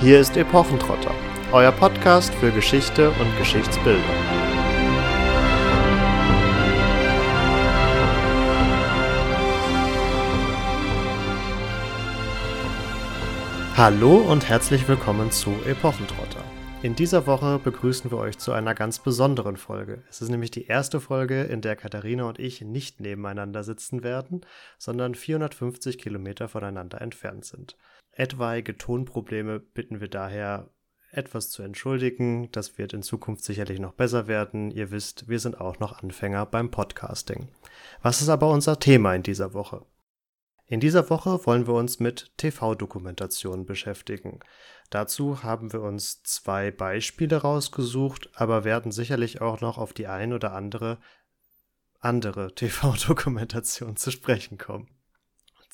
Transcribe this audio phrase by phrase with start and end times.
[0.00, 1.14] Hier ist Epochentrotter,
[1.52, 4.02] euer Podcast für Geschichte und Geschichtsbildung.
[13.76, 16.44] Hallo und herzlich willkommen zu Epochentrotter.
[16.82, 20.02] In dieser Woche begrüßen wir euch zu einer ganz besonderen Folge.
[20.10, 24.42] Es ist nämlich die erste Folge, in der Katharina und ich nicht nebeneinander sitzen werden,
[24.76, 27.76] sondern 450 Kilometer voneinander entfernt sind.
[28.16, 30.70] Etwaige Tonprobleme bitten wir daher
[31.10, 32.50] etwas zu entschuldigen.
[32.52, 34.70] Das wird in Zukunft sicherlich noch besser werden.
[34.70, 37.48] Ihr wisst, wir sind auch noch Anfänger beim Podcasting.
[38.02, 39.84] Was ist aber unser Thema in dieser Woche?
[40.66, 44.40] In dieser Woche wollen wir uns mit TV-Dokumentationen beschäftigen.
[44.90, 50.32] Dazu haben wir uns zwei Beispiele rausgesucht, aber werden sicherlich auch noch auf die ein
[50.32, 50.98] oder andere
[52.00, 54.88] andere TV-Dokumentation zu sprechen kommen.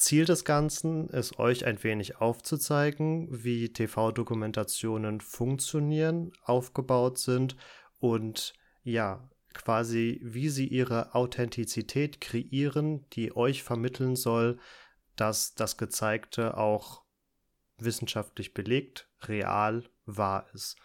[0.00, 7.54] Ziel des Ganzen ist euch ein wenig aufzuzeigen, wie TV-Dokumentationen funktionieren, aufgebaut sind
[7.98, 14.58] und ja, quasi wie sie ihre Authentizität kreieren, die euch vermitteln soll,
[15.16, 17.02] dass das Gezeigte auch
[17.76, 20.76] wissenschaftlich belegt, real wahr ist.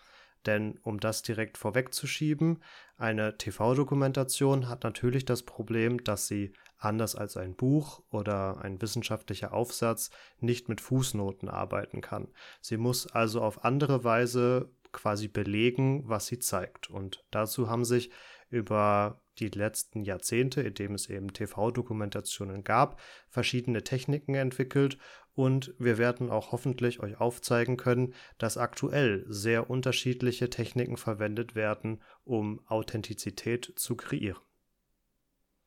[0.46, 2.62] Denn um das direkt vorwegzuschieben,
[2.98, 9.54] eine TV-Dokumentation hat natürlich das Problem, dass sie anders als ein Buch oder ein wissenschaftlicher
[9.54, 10.10] Aufsatz
[10.40, 12.28] nicht mit Fußnoten arbeiten kann.
[12.62, 16.90] Sie muss also auf andere Weise quasi belegen, was sie zeigt.
[16.90, 18.12] Und dazu haben sich
[18.50, 24.98] über die letzten Jahrzehnte, in dem es eben TV-Dokumentationen gab, verschiedene Techniken entwickelt
[25.34, 32.02] und wir werden auch hoffentlich euch aufzeigen können, dass aktuell sehr unterschiedliche Techniken verwendet werden,
[32.24, 34.45] um Authentizität zu kreieren.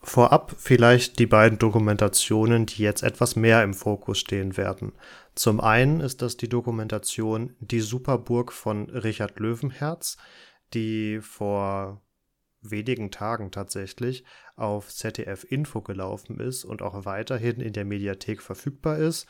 [0.01, 4.93] Vorab vielleicht die beiden Dokumentationen, die jetzt etwas mehr im Fokus stehen werden.
[5.35, 10.17] Zum einen ist das die Dokumentation Die Superburg von Richard Löwenherz,
[10.73, 12.01] die vor
[12.61, 14.25] wenigen Tagen tatsächlich
[14.57, 19.27] auf ZDF Info gelaufen ist und auch weiterhin in der Mediathek verfügbar ist.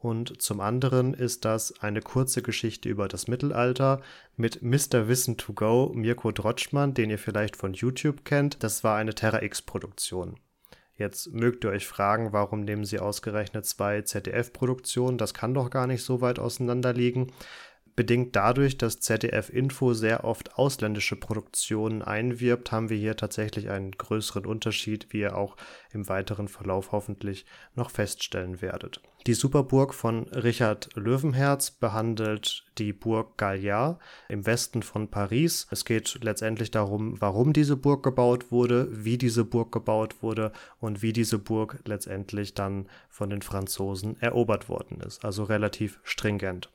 [0.00, 4.00] Und zum anderen ist das eine kurze Geschichte über das Mittelalter
[4.34, 5.08] mit Mr.
[5.08, 8.62] Wissen to Go, Mirko Drotschmann, den ihr vielleicht von YouTube kennt.
[8.62, 10.40] Das war eine Terra X-Produktion.
[10.96, 15.18] Jetzt mögt ihr euch fragen, warum nehmen sie ausgerechnet zwei ZDF-Produktionen?
[15.18, 17.32] Das kann doch gar nicht so weit auseinander liegen
[18.00, 23.90] bedingt dadurch, dass ZDF Info sehr oft ausländische Produktionen einwirbt, haben wir hier tatsächlich einen
[23.90, 25.54] größeren Unterschied, wie ihr auch
[25.92, 27.44] im weiteren Verlauf hoffentlich
[27.74, 29.02] noch feststellen werdet.
[29.26, 34.00] Die Superburg von Richard Löwenherz behandelt die Burg Galliard
[34.30, 35.66] im Westen von Paris.
[35.70, 41.02] Es geht letztendlich darum, warum diese Burg gebaut wurde, wie diese Burg gebaut wurde und
[41.02, 45.22] wie diese Burg letztendlich dann von den Franzosen erobert worden ist.
[45.22, 46.70] Also relativ stringent.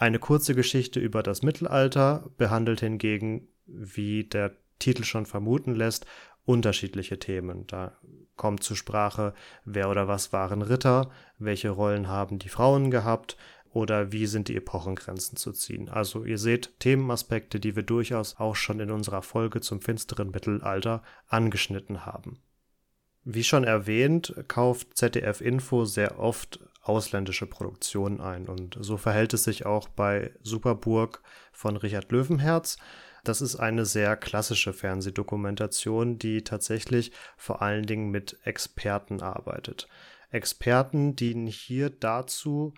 [0.00, 6.06] Eine kurze Geschichte über das Mittelalter behandelt hingegen, wie der Titel schon vermuten lässt,
[6.44, 7.66] unterschiedliche Themen.
[7.66, 7.98] Da
[8.36, 13.36] kommt zur Sprache, wer oder was waren Ritter, welche Rollen haben die Frauen gehabt
[13.70, 15.88] oder wie sind die Epochengrenzen zu ziehen.
[15.88, 21.02] Also ihr seht Themenaspekte, die wir durchaus auch schon in unserer Folge zum finsteren Mittelalter
[21.26, 22.38] angeschnitten haben.
[23.24, 28.48] Wie schon erwähnt, kauft ZDF Info sehr oft ausländische Produktionen ein.
[28.48, 31.22] Und so verhält es sich auch bei Superburg
[31.52, 32.78] von Richard Löwenherz.
[33.24, 39.88] Das ist eine sehr klassische Fernsehdokumentation, die tatsächlich vor allen Dingen mit Experten arbeitet.
[40.30, 42.74] Experten dienen hier dazu,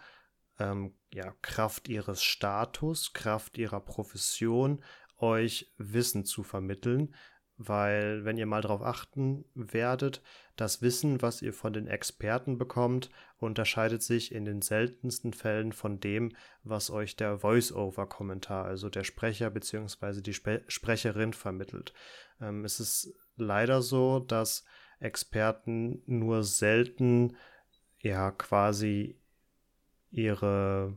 [0.58, 4.82] ähm, ja, Kraft ihres Status, Kraft ihrer Profession,
[5.18, 7.14] euch Wissen zu vermitteln,
[7.56, 10.22] weil wenn ihr mal darauf achten werdet,
[10.60, 16.00] das Wissen, was ihr von den Experten bekommt, unterscheidet sich in den seltensten Fällen von
[16.00, 20.20] dem, was euch der Voice-Over-Kommentar, also der Sprecher bzw.
[20.20, 21.94] die Spe Sprecherin vermittelt.
[22.40, 24.64] Ähm, es ist leider so, dass
[24.98, 27.36] Experten nur selten
[27.98, 29.18] ja quasi
[30.10, 30.96] ihre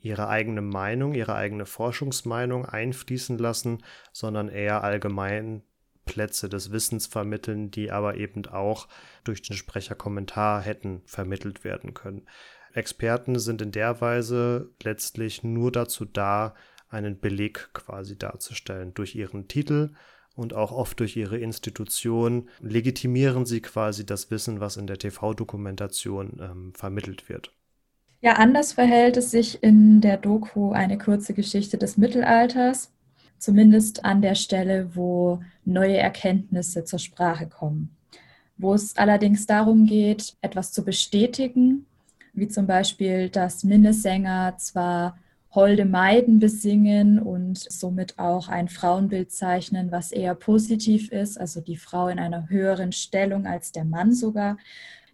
[0.00, 3.82] ihre eigene Meinung, ihre eigene Forschungsmeinung einfließen lassen,
[4.12, 5.62] sondern eher allgemein
[6.10, 8.88] Plätze des Wissens vermitteln, die aber eben auch
[9.22, 12.26] durch den Sprecherkommentar hätten vermittelt werden können.
[12.74, 16.54] Experten sind in der Weise letztlich nur dazu da,
[16.88, 18.92] einen Beleg quasi darzustellen.
[18.94, 19.90] Durch ihren Titel
[20.34, 26.40] und auch oft durch ihre Institution legitimieren sie quasi das Wissen, was in der TV-Dokumentation
[26.42, 27.52] ähm, vermittelt wird.
[28.20, 32.92] Ja, anders verhält es sich in der Doku eine kurze Geschichte des Mittelalters,
[33.40, 37.96] zumindest an der Stelle, wo neue Erkenntnisse zur Sprache kommen.
[38.56, 41.86] Wo es allerdings darum geht, etwas zu bestätigen,
[42.32, 45.18] wie zum Beispiel, dass Minnesänger zwar
[45.52, 51.76] holde Maiden besingen und somit auch ein Frauenbild zeichnen, was eher positiv ist, also die
[51.76, 54.58] Frau in einer höheren Stellung als der Mann sogar.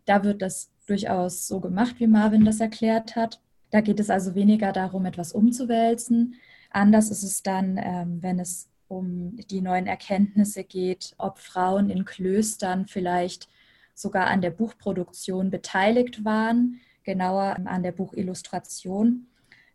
[0.05, 3.41] Da wird das durchaus so gemacht, wie Marvin das erklärt hat.
[3.71, 6.35] Da geht es also weniger darum, etwas umzuwälzen.
[6.77, 12.05] Anders ist es dann, ähm, wenn es um die neuen Erkenntnisse geht, ob Frauen in
[12.05, 13.49] Klöstern vielleicht
[13.95, 19.27] sogar an der Buchproduktion beteiligt waren, genauer an der Buchillustration.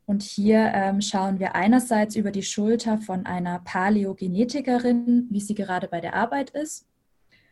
[0.06, 5.88] Und hier ähm, schauen wir einerseits über die Schulter von einer Paläogenetikerin, wie sie gerade
[5.88, 6.86] bei der Arbeit ist.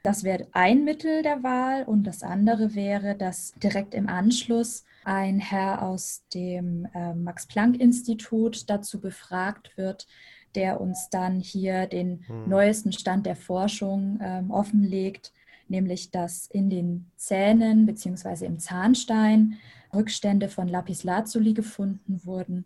[0.04, 5.40] Das wäre ein Mittel der Wahl und das andere wäre, dass direkt im Anschluss ein
[5.40, 10.08] Herr aus dem äh, Max-Planck-Institut dazu befragt wird,
[10.56, 12.50] der uns dann hier den hm.
[12.50, 15.34] neuesten Stand der Forschung ähm, offenlegt,
[15.68, 18.46] nämlich dass in den Zähnen bzw.
[18.46, 19.58] im Zahnstein
[19.94, 22.66] Rückstände von Lapislazuli gefunden wurden,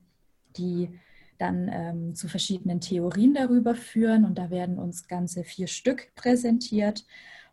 [0.57, 0.89] die
[1.37, 4.25] dann ähm, zu verschiedenen Theorien darüber führen.
[4.25, 7.05] Und da werden uns ganze vier Stück präsentiert.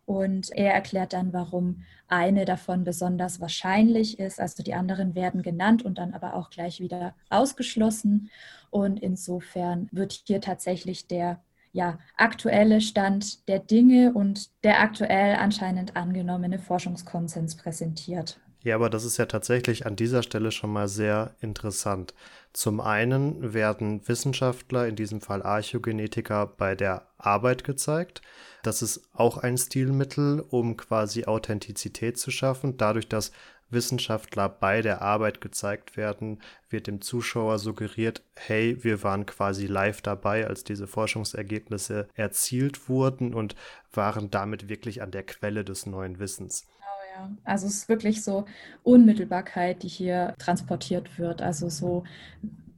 [0.06, 4.40] Und er erklärt dann, warum eine davon besonders wahrscheinlich ist.
[4.40, 8.30] Also die anderen werden genannt und dann aber auch gleich wieder ausgeschlossen.
[8.70, 11.40] Und insofern wird hier tatsächlich der
[11.72, 18.40] ja, aktuelle Stand der Dinge und der aktuell anscheinend angenommene Forschungskonsens präsentiert.
[18.62, 22.14] Ja, aber das ist ja tatsächlich an dieser Stelle schon mal sehr interessant.
[22.52, 28.20] Zum einen werden Wissenschaftler, in diesem Fall Archäogenetiker, bei der Arbeit gezeigt.
[28.62, 32.76] Das ist auch ein Stilmittel, um quasi Authentizität zu schaffen.
[32.76, 33.32] Dadurch, dass
[33.70, 40.02] Wissenschaftler bei der Arbeit gezeigt werden, wird dem Zuschauer suggeriert, hey, wir waren quasi live
[40.02, 43.54] dabei, als diese Forschungsergebnisse erzielt wurden und
[43.92, 46.66] waren damit wirklich an der Quelle des neuen Wissens.
[47.44, 48.44] Also es ist wirklich so
[48.82, 51.42] Unmittelbarkeit, die hier transportiert wird.
[51.42, 52.04] Also so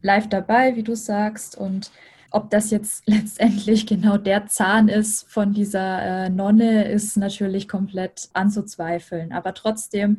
[0.02, 1.90] live dabei, wie du sagst, und
[2.30, 8.30] ob das jetzt letztendlich genau der Zahn ist von dieser äh, Nonne, ist natürlich komplett
[8.32, 9.32] anzuzweifeln.
[9.32, 10.18] Aber trotzdem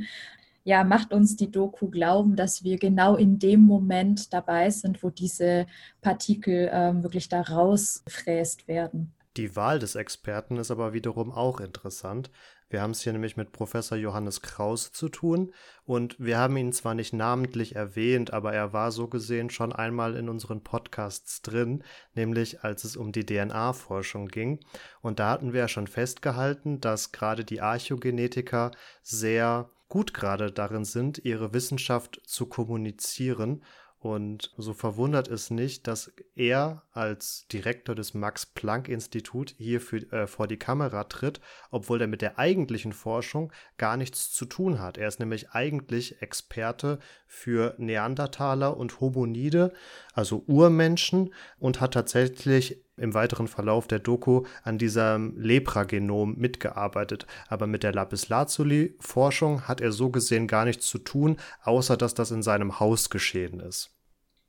[0.64, 5.10] ja, macht uns die Doku glauben, dass wir genau in dem Moment dabei sind, wo
[5.10, 5.66] diese
[6.02, 9.14] Partikel ähm, wirklich da rausfräst werden.
[9.36, 12.30] Die Wahl des Experten ist aber wiederum auch interessant.
[12.74, 15.54] Wir haben es hier nämlich mit Professor Johannes Krause zu tun
[15.86, 20.16] und wir haben ihn zwar nicht namentlich erwähnt, aber er war so gesehen schon einmal
[20.16, 21.84] in unseren Podcasts drin,
[22.16, 24.60] nämlich als es um die DNA-Forschung ging.
[25.02, 28.72] Und da hatten wir ja schon festgehalten, dass gerade die Archäogenetiker
[29.04, 33.62] sehr gut gerade darin sind, ihre Wissenschaft zu kommunizieren
[34.04, 40.48] und so verwundert es nicht, dass er als Direktor des Max-Planck-Institut hier für, äh, vor
[40.48, 41.40] die Kamera tritt,
[41.72, 44.98] obwohl er mit der eigentlichen Forschung gar nichts zu tun hat.
[44.98, 49.72] Er ist nämlich eigentlich Experte für Neandertaler und Homonide,
[50.14, 57.26] also Urmenschen, und hat tatsächlich im weiteren Verlauf der Doku an diesem Lepra-Genom mitgearbeitet.
[57.48, 62.32] Aber mit der Lapislazuli-Forschung hat er so gesehen gar nichts zu tun, außer dass das
[62.32, 63.92] in seinem Haus geschehen ist.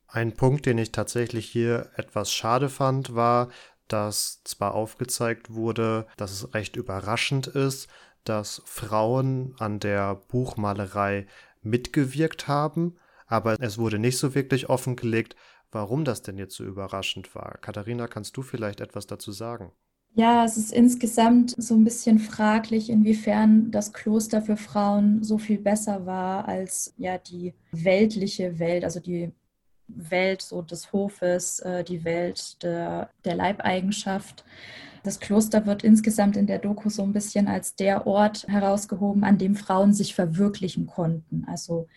[0.06, 3.48] Ein Punkt, den ich tatsächlich hier etwas schade fand, war,
[3.88, 7.88] dass zwar aufgezeigt wurde, dass es recht überraschend ist,
[8.24, 11.26] dass Frauen an der Buchmalerei
[11.62, 12.96] mitgewirkt haben,
[13.26, 15.34] aber es wurde nicht so wirklich offengelegt,
[15.74, 17.58] warum das denn jetzt so überraschend war.
[17.60, 19.72] Katharina, kannst du vielleicht etwas dazu sagen?
[20.16, 25.58] Ja, es ist insgesamt so ein bisschen fraglich, inwiefern das Kloster für Frauen so viel
[25.58, 29.32] besser war als ja die weltliche Welt, also die
[29.88, 34.44] Welt so des Hofes, äh, die Welt der, der Leibeigenschaft.
[35.02, 39.36] Das Kloster wird insgesamt in der Doku so ein bisschen als der Ort herausgehoben, an
[39.36, 41.44] dem Frauen sich verwirklichen konnten.
[41.48, 41.88] Also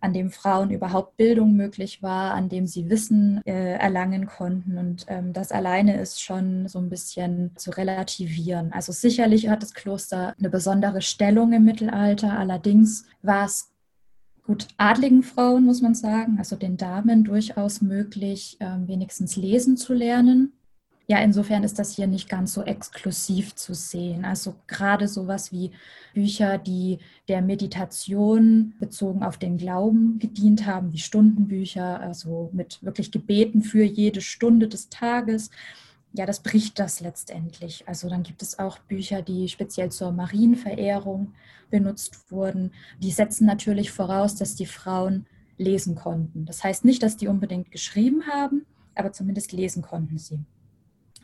[0.00, 4.78] an dem Frauen überhaupt Bildung möglich war, an dem sie Wissen äh, erlangen konnten.
[4.78, 8.72] Und ähm, das alleine ist schon so ein bisschen zu relativieren.
[8.72, 12.38] Also sicherlich hat das Kloster eine besondere Stellung im Mittelalter.
[12.38, 13.72] Allerdings war es
[14.44, 19.92] gut adligen Frauen, muss man sagen, also den Damen durchaus möglich, ähm, wenigstens lesen zu
[19.92, 20.52] lernen.
[21.10, 24.26] Ja, insofern ist das hier nicht ganz so exklusiv zu sehen.
[24.26, 25.72] Also gerade sowas wie
[26.12, 26.98] Bücher, die
[27.28, 33.84] der Meditation bezogen auf den Glauben gedient haben, wie Stundenbücher, also mit wirklich Gebeten für
[33.84, 35.50] jede Stunde des Tages
[36.12, 37.86] ja, das bricht das letztendlich.
[37.86, 41.34] Also dann gibt es auch Bücher, die speziell zur Marienverehrung
[41.70, 42.72] benutzt wurden.
[42.98, 45.26] Die setzen natürlich voraus, dass die Frauen
[45.58, 46.46] lesen konnten.
[46.46, 50.40] Das heißt nicht, dass die unbedingt geschrieben haben, aber zumindest lesen konnten sie.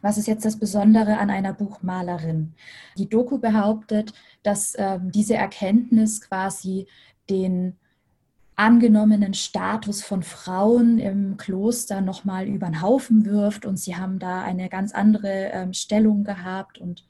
[0.04, 2.52] Was ist jetzt das Besondere an einer Buchmalerin?
[2.98, 6.86] Die Doku behauptet, dass ähm, diese Erkenntnis quasi
[7.30, 7.78] den
[8.54, 14.42] angenommenen Status von Frauen im Kloster nochmal über den Haufen wirft und sie haben da
[14.42, 17.06] eine ganz andere ähm, Stellung gehabt und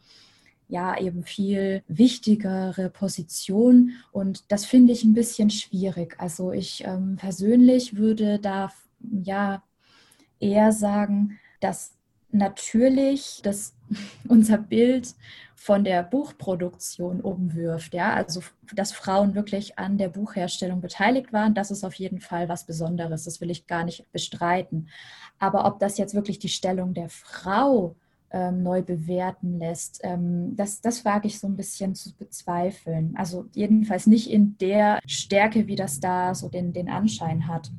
[0.69, 6.15] ja eben viel wichtigere Position und das finde ich ein bisschen schwierig.
[6.19, 9.65] Also ich ähm, persönlich würde da ja
[10.39, 11.95] eher sagen, dass
[12.35, 13.75] natürlich das,
[14.29, 15.15] unser Bild
[15.55, 17.95] von der Buchproduktion umwirft.
[17.95, 18.13] Ja?
[18.13, 18.43] Also,
[18.75, 23.25] dass Frauen wirklich an der Buchherstellung beteiligt waren, das ist auf jeden Fall was Besonderes.
[23.25, 24.89] Das will ich gar nicht bestreiten.
[25.39, 27.97] Aber ob das jetzt wirklich die Stellung der Frau
[28.31, 33.15] ähm, neu bewerten lässt, ähm, das, das wage ich so ein bisschen zu bezweifeln.
[33.17, 37.71] Also jedenfalls nicht in der Stärke, wie das da so den, den Anschein hat.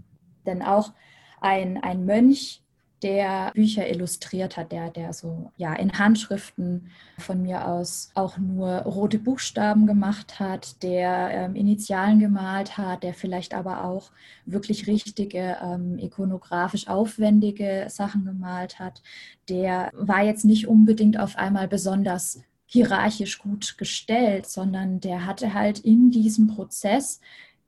[0.47, 0.93] Denn auch
[1.39, 2.63] ein, ein Mönch
[3.05, 8.79] der Bücher illustriert hat, der, der so ja in Handschriften von mir aus auch nur
[8.79, 14.09] rote Buchstaben gemacht hat, der ähm, Initialen gemalt hat, der vielleicht aber auch
[14.47, 19.03] wirklich richtige, ähm, ikonografisch aufwendige Sachen gemalt hat,
[19.49, 25.77] der war jetzt nicht unbedingt auf einmal besonders hierarchisch gut gestellt, sondern der hatte halt
[25.77, 27.21] in diesem Prozess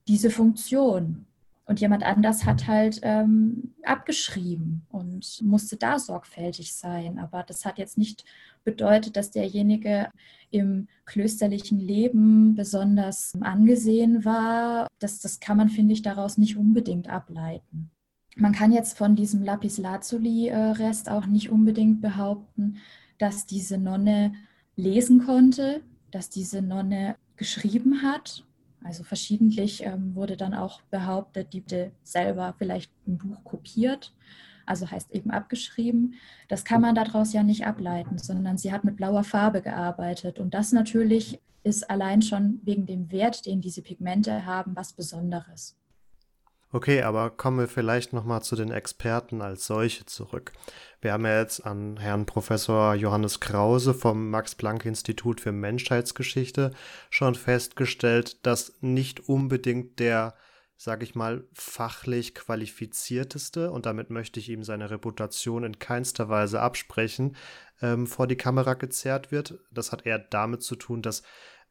[0.08, 1.27] diese Funktion.
[1.68, 7.20] Und jemand anders hat halt ähm, abgeschrieben und musste da sorgfältig sein.
[7.20, 8.24] Aber das hat jetzt nicht
[8.64, 10.10] bedeutet, dass derjenige
[10.50, 14.88] im klösterlichen Leben besonders angesehen war.
[15.00, 17.92] Das, das kann man, finde ich, daraus nicht unbedingt ableiten.
[18.38, 22.78] Man kann jetzt von diesem Lapis Lazuli-Rest auch nicht unbedingt behaupten,
[23.18, 24.34] dass diese Nonne
[24.78, 25.82] lesen konnte,
[26.12, 28.47] dass diese Nonne geschrieben hat
[28.88, 31.64] also verschiedentlich ähm, wurde dann auch behauptet, die
[32.04, 34.14] selber vielleicht ein Buch kopiert,
[34.66, 36.16] also heißt eben abgeschrieben.
[36.48, 40.40] Das kann man daraus ja nicht ableiten, sondern sie hat mit blauer Farbe gearbeitet.
[40.40, 45.76] Und das natürlich ist allein schon wegen dem Wert, den diese Pigmente haben, was Besonderes.
[46.74, 50.52] Okay, aber kommen wir vielleicht nochmal zu den Experten als solche zurück.
[51.00, 56.72] Wir haben ja jetzt an Herrn Professor Johannes Krause vom Max-Planck-Institut für Menschheitsgeschichte
[57.10, 60.36] schon festgestellt, dass nicht unbedingt der,
[60.76, 66.60] sag ich mal, fachlich qualifizierteste, und damit möchte ich ihm seine Reputation in keinster Weise
[66.60, 67.38] absprechen,
[67.82, 69.58] ähm, vor die Kamera gezerrt wird.
[69.72, 71.24] Das hat eher damit zu tun, dass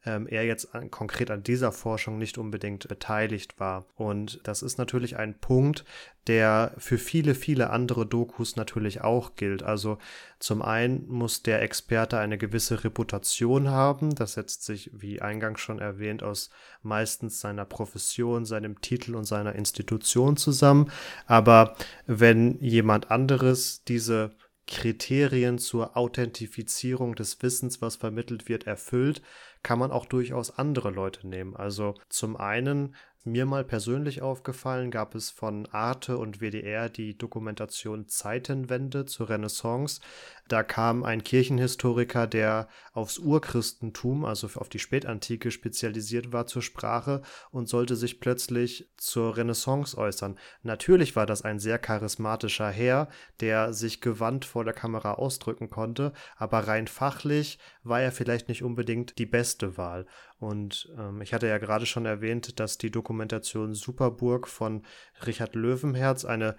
[0.05, 3.85] ähm, er jetzt an, konkret an dieser Forschung nicht unbedingt beteiligt war.
[3.95, 5.83] Und das ist natürlich ein Punkt,
[6.27, 9.63] der für viele, viele andere Dokus natürlich auch gilt.
[9.63, 9.97] Also
[10.39, 14.13] zum einen muss der Experte eine gewisse Reputation haben.
[14.15, 16.49] Das setzt sich, wie eingangs schon erwähnt, aus
[16.81, 20.91] meistens seiner Profession, seinem Titel und seiner Institution zusammen.
[21.25, 21.75] Aber
[22.05, 24.31] wenn jemand anderes diese
[24.67, 29.21] Kriterien zur Authentifizierung des Wissens, was vermittelt wird, erfüllt,
[29.63, 31.55] kann man auch durchaus andere Leute nehmen.
[31.55, 32.95] Also zum einen
[33.27, 40.01] mir mal persönlich aufgefallen, gab es von Arte und WDR die Dokumentation Zeitenwende zur Renaissance.
[40.47, 47.21] Da kam ein Kirchenhistoriker, der aufs Urchristentum, also auf die Spätantike spezialisiert war, zur Sprache
[47.51, 50.37] und sollte sich plötzlich zur Renaissance äußern.
[50.63, 56.13] Natürlich war das ein sehr charismatischer Herr, der sich gewandt vor der Kamera ausdrücken konnte,
[56.37, 60.05] aber rein fachlich war er vielleicht nicht unbedingt die beste Wahl.
[60.39, 64.83] Und ähm, ich hatte ja gerade schon erwähnt, dass die Dokumentation Superburg von
[65.25, 66.55] Richard Löwenherz eine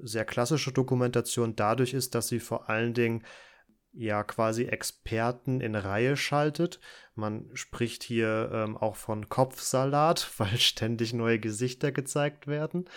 [0.00, 3.24] sehr klassische Dokumentation dadurch ist, dass sie vor allen Dingen
[3.92, 6.80] ja quasi Experten in Reihe schaltet.
[7.14, 12.88] Man spricht hier ähm, auch von Kopfsalat, weil ständig neue Gesichter gezeigt werden.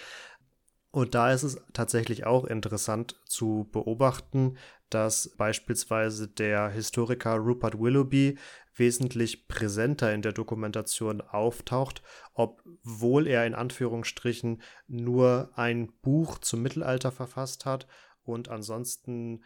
[0.92, 4.58] Und da ist es tatsächlich auch interessant zu beobachten,
[4.90, 8.38] dass beispielsweise der Historiker Rupert Willoughby
[8.76, 12.02] wesentlich präsenter in der Dokumentation auftaucht,
[12.34, 17.88] obwohl er in Anführungsstrichen nur ein Buch zum Mittelalter verfasst hat
[18.24, 19.44] und ansonsten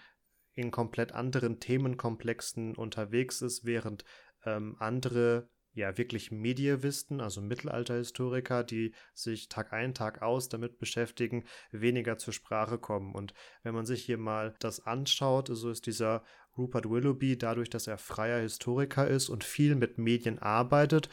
[0.53, 4.03] in komplett anderen Themenkomplexen unterwegs ist, während
[4.45, 11.45] ähm, andere ja wirklich Medievisten, also Mittelalterhistoriker, die sich Tag ein, Tag aus damit beschäftigen,
[11.71, 13.13] weniger zur Sprache kommen.
[13.13, 13.33] Und
[13.63, 16.23] wenn man sich hier mal das anschaut, so ist dieser
[16.59, 21.09] Rupert Willoughby, dadurch, dass er freier Historiker ist und viel mit Medien arbeitet,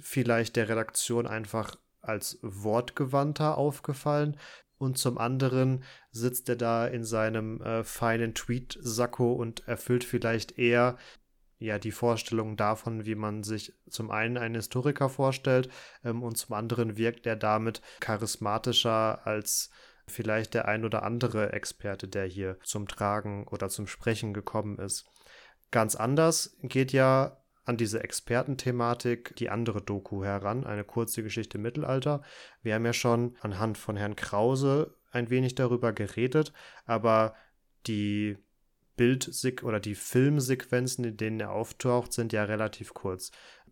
[0.00, 4.36] vielleicht der Redaktion einfach als wortgewandter aufgefallen.
[4.76, 10.96] Und zum anderen sitzt er da in seinem äh, feinen Tweet-Sakko und erfüllt vielleicht eher
[11.58, 15.68] ja die Vorstellung davon, wie man sich zum einen einen Historiker vorstellt
[16.04, 19.70] ähm, und zum anderen wirkt er damit charismatischer als
[20.08, 25.06] vielleicht der ein oder andere Experte, der hier zum Tragen oder zum Sprechen gekommen ist.
[25.70, 31.62] Ganz anders geht ja an diese Expertenthematik die andere Doku heran, eine kurze Geschichte im
[31.62, 32.22] Mittelalter.
[32.62, 36.52] Wir haben ja schon anhand von Herrn Krause ein wenig darüber geredet,
[36.86, 37.34] aber
[37.86, 38.38] die
[38.96, 43.30] Bildsek oder die Filmsequenzen, in denen er auftaucht, sind ja relativ kurz.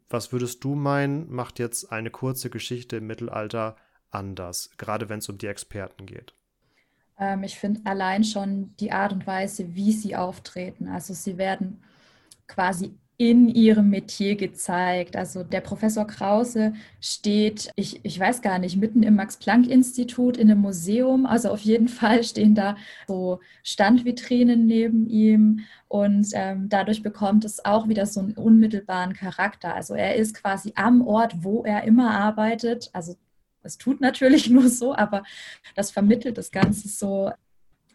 [0.09, 3.77] Was würdest du meinen, macht jetzt eine kurze Geschichte im Mittelalter
[4.11, 6.35] anders, gerade wenn es um die Experten geht?
[7.19, 10.89] Ähm, ich finde allein schon die Art und Weise, wie sie auftreten.
[10.89, 11.83] Also sie werden
[12.47, 15.17] quasi in ihrem Metier gezeigt.
[15.17, 20.61] Also der Professor Krause steht, ich, ich weiß gar nicht, mitten im Max-Planck-Institut in einem
[20.61, 21.25] Museum.
[21.25, 22.77] Also auf jeden Fall stehen da
[23.09, 29.75] so Standvitrinen neben ihm und ähm, dadurch bekommt es auch wieder so einen unmittelbaren Charakter.
[29.75, 32.91] Also er ist quasi am Ort, wo er immer arbeitet.
[32.93, 33.17] Also
[33.67, 35.25] es tut natürlich nur so, aber
[35.75, 37.33] das vermittelt das Ganze so,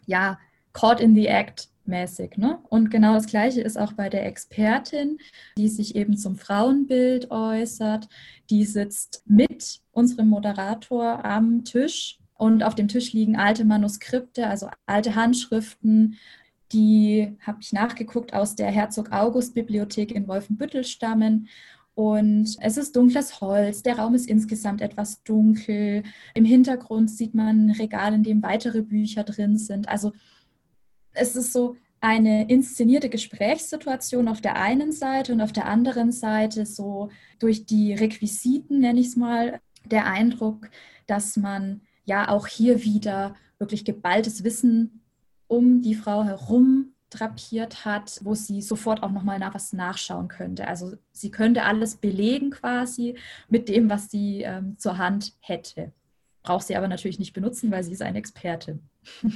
[0.06, 0.38] ja,
[0.72, 2.36] caught in the act mäßig.
[2.36, 2.58] Ne?
[2.68, 5.18] Und genau das Gleiche ist auch bei der Expertin,
[5.56, 8.08] die sich eben zum Frauenbild äußert.
[8.50, 14.68] Die sitzt mit unserem Moderator am Tisch und auf dem Tisch liegen alte Manuskripte, also
[14.86, 16.16] alte Handschriften.
[16.72, 21.48] Die habe ich nachgeguckt aus der Herzog August Bibliothek in Wolfenbüttel stammen.
[21.94, 26.02] Und es ist dunkles Holz, der Raum ist insgesamt etwas dunkel.
[26.34, 29.88] Im Hintergrund sieht man ein Regal, in dem weitere Bücher drin sind.
[29.88, 30.12] Also
[31.12, 36.66] es ist so eine inszenierte Gesprächssituation auf der einen Seite und auf der anderen Seite
[36.66, 40.70] so durch die Requisiten, nenne ich es mal, der Eindruck,
[41.06, 45.02] dass man ja auch hier wieder wirklich geballtes Wissen
[45.46, 50.66] um die Frau herum drapiert hat, wo sie sofort auch nochmal nach was nachschauen könnte.
[50.66, 53.16] Also sie könnte alles belegen quasi
[53.48, 55.92] mit dem, was sie ähm, zur Hand hätte.
[56.42, 58.80] Braucht sie aber natürlich nicht benutzen, weil sie ist eine Expertin.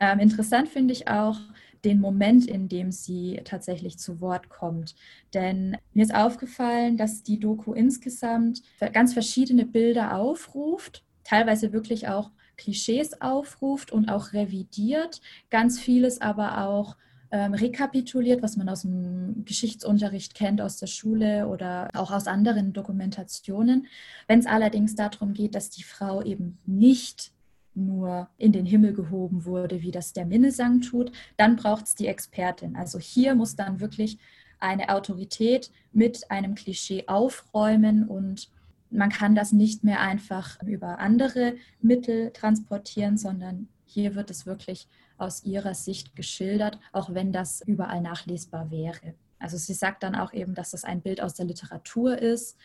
[0.00, 1.38] ähm, interessant finde ich auch
[1.84, 4.94] den Moment, in dem sie tatsächlich zu Wort kommt.
[5.34, 12.30] Denn mir ist aufgefallen, dass die Doku insgesamt ganz verschiedene Bilder aufruft, teilweise wirklich auch
[12.56, 16.96] Klischees aufruft und auch revidiert, ganz vieles aber auch
[17.30, 22.72] ähm, rekapituliert, was man aus dem Geschichtsunterricht kennt, aus der Schule oder auch aus anderen
[22.72, 23.86] Dokumentationen.
[24.28, 27.32] Wenn es allerdings darum geht, dass die Frau eben nicht
[27.74, 32.06] nur in den Himmel gehoben wurde, wie das der Minnesang tut, dann braucht es die
[32.06, 32.76] Expertin.
[32.76, 34.18] Also hier muss dann wirklich
[34.60, 38.48] eine Autorität mit einem Klischee aufräumen und
[38.90, 44.88] man kann das nicht mehr einfach über andere Mittel transportieren, sondern hier wird es wirklich
[45.18, 49.14] aus ihrer Sicht geschildert, auch wenn das überall nachlesbar wäre.
[49.38, 52.56] Also sie sagt dann auch eben, dass das ein Bild aus der Literatur ist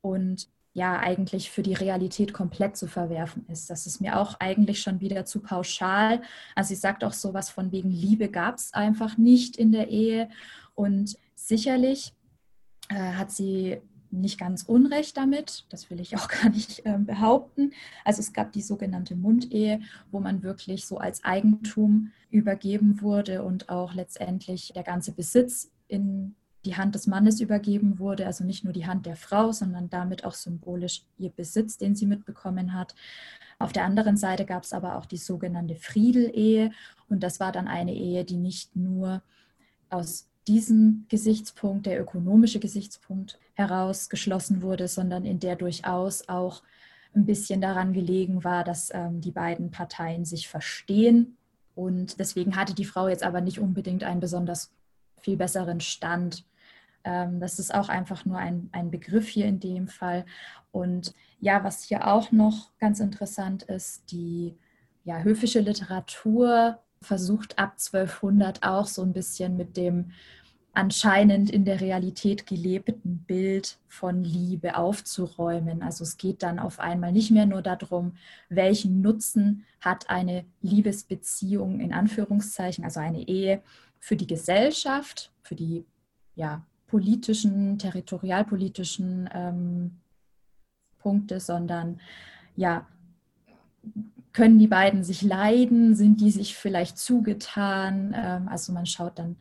[0.00, 3.70] und ja eigentlich für die Realität komplett zu verwerfen ist.
[3.70, 6.22] Das ist mir auch eigentlich schon wieder zu pauschal.
[6.54, 10.28] Also sie sagt auch sowas von wegen Liebe gab es einfach nicht in der Ehe
[10.74, 12.12] und sicherlich
[12.90, 17.72] äh, hat sie nicht ganz unrecht damit, das will ich auch gar nicht äh, behaupten.
[18.04, 23.68] Also es gab die sogenannte Mundehe, wo man wirklich so als Eigentum übergeben wurde und
[23.68, 28.72] auch letztendlich der ganze Besitz in die Hand des Mannes übergeben wurde, also nicht nur
[28.72, 32.94] die Hand der Frau, sondern damit auch symbolisch ihr Besitz, den sie mitbekommen hat.
[33.58, 36.72] Auf der anderen Seite gab es aber auch die sogenannte Friedelehe
[37.08, 39.22] und das war dann eine Ehe, die nicht nur
[39.88, 46.62] aus diesem Gesichtspunkt, der ökonomische Gesichtspunkt, herausgeschlossen wurde, sondern in der durchaus auch
[47.14, 51.36] ein bisschen daran gelegen war, dass ähm, die beiden Parteien sich verstehen.
[51.74, 54.72] Und deswegen hatte die Frau jetzt aber nicht unbedingt einen besonders
[55.20, 56.44] viel besseren Stand.
[57.04, 60.24] Ähm, das ist auch einfach nur ein, ein Begriff hier in dem Fall.
[60.70, 64.56] Und ja, was hier auch noch ganz interessant ist, die
[65.04, 70.12] ja, höfische Literatur versucht ab 1200 auch so ein bisschen mit dem
[70.78, 75.82] anscheinend in der Realität gelebten Bild von Liebe aufzuräumen.
[75.82, 78.12] Also es geht dann auf einmal nicht mehr nur darum,
[78.48, 83.60] welchen Nutzen hat eine Liebesbeziehung in Anführungszeichen, also eine Ehe
[83.98, 85.84] für die Gesellschaft, für die
[86.36, 89.96] ja, politischen, territorialpolitischen ähm,
[91.00, 92.00] Punkte, sondern
[92.54, 92.86] ja,
[94.32, 98.14] können die beiden sich leiden, sind die sich vielleicht zugetan?
[98.16, 99.34] Ähm, also man schaut dann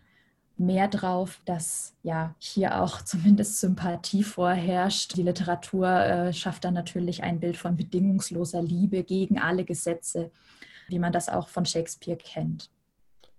[0.60, 5.16] mehr drauf, dass ja hier auch zumindest Sympathie vorherrscht.
[5.16, 10.32] Die Literatur äh, schafft dann natürlich ein Bild von bedingungsloser Liebe gegen alle Gesetze,
[10.88, 12.70] wie man das auch von Shakespeare kennt.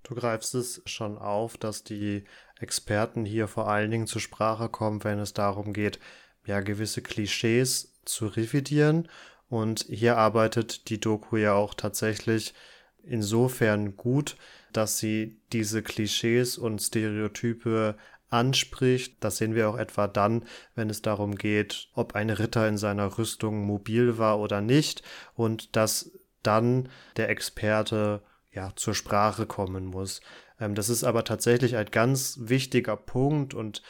[0.02, 2.24] Du greifst es schon auf, dass die
[2.58, 5.98] Experten hier vor allen Dingen zur Sprache kommen, wenn es darum geht,
[6.46, 9.08] ja, gewisse Klischees zu revidieren.
[9.50, 12.54] Und hier arbeitet die Doku ja auch tatsächlich
[13.02, 14.36] insofern gut,
[14.72, 17.96] dass sie diese Klischees und Stereotype
[18.30, 19.16] anspricht.
[19.20, 23.18] Das sehen wir auch etwa dann, wenn es darum geht, ob ein Ritter in seiner
[23.18, 25.02] Rüstung mobil war oder nicht
[25.34, 30.20] und dass dann der Experte ja zur Sprache kommen muss.
[30.60, 33.82] Ähm, das ist aber tatsächlich ein ganz wichtiger Punkt und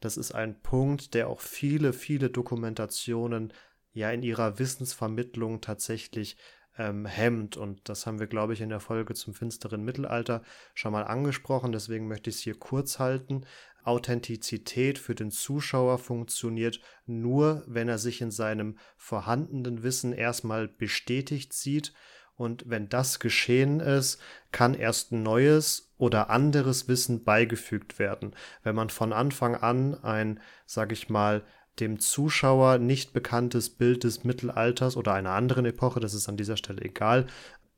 [0.00, 3.52] das ist ein Punkt, der auch viele, viele Dokumentationen
[3.92, 6.36] ja in ihrer Wissensvermittlung tatsächlich
[6.78, 7.56] ähm, hemmt.
[7.56, 10.42] Und das haben wir, glaube ich, in der Folge zum finsteren Mittelalter
[10.74, 11.72] schon mal angesprochen.
[11.72, 13.44] Deswegen möchte ich es hier kurz halten.
[13.84, 21.52] Authentizität für den Zuschauer funktioniert nur, wenn er sich in seinem vorhandenen Wissen erstmal bestätigt
[21.52, 21.92] sieht.
[22.34, 24.20] Und wenn das geschehen ist,
[24.52, 28.34] kann erst neues oder anderes Wissen beigefügt werden.
[28.62, 31.44] Wenn man von Anfang an ein, sag ich mal,
[31.80, 36.56] dem Zuschauer nicht bekanntes Bild des Mittelalters oder einer anderen Epoche, das ist an dieser
[36.56, 37.26] Stelle egal,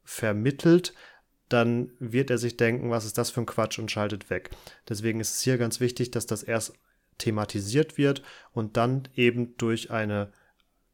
[0.03, 0.95] vermittelt,
[1.49, 4.51] dann wird er sich denken, was ist das für ein Quatsch und schaltet weg.
[4.89, 6.75] Deswegen ist es hier ganz wichtig, dass das erst
[7.19, 10.33] thematisiert wird und dann eben durch eine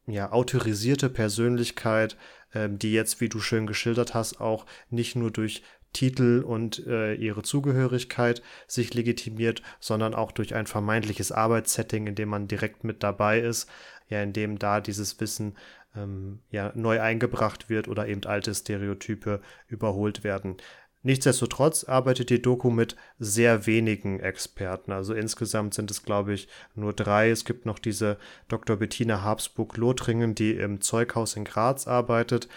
[0.05, 2.17] ja, autorisierte Persönlichkeit,
[2.53, 7.13] ähm, die jetzt, wie du schön geschildert hast, auch nicht nur durch Titel und äh,
[7.15, 13.03] ihre Zugehörigkeit sich legitimiert, sondern auch durch ein vermeintliches Arbeitssetting, in dem man direkt mit
[13.03, 13.69] dabei ist,
[14.09, 15.55] ja, in dem da dieses Wissen
[15.95, 20.57] ähm, ja neu eingebracht wird oder eben alte Stereotype überholt werden.
[21.03, 24.91] Nichtsdestotrotz arbeitet die Doku mit sehr wenigen Experten.
[24.91, 27.31] Also insgesamt sind es, glaube ich, nur drei.
[27.31, 28.17] Es gibt noch diese
[28.49, 28.77] Dr.
[28.77, 32.47] Bettina Habsburg-Lothringen, die im Zeughaus in Graz arbeitet.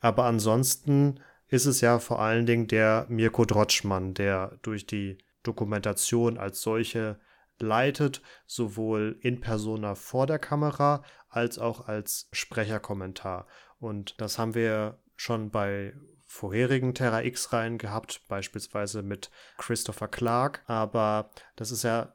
[0.00, 6.38] Aber ansonsten ist es ja vor allen Dingen der Mirko Drotschmann, der durch die Dokumentation
[6.38, 7.18] als solche
[7.58, 13.46] leitet, sowohl in persona vor der Kamera als auch als Sprecherkommentar.
[13.78, 21.30] Und das haben wir schon bei vorherigen Terra X-Reihen gehabt, beispielsweise mit Christopher Clark, aber
[21.56, 22.14] das ist ja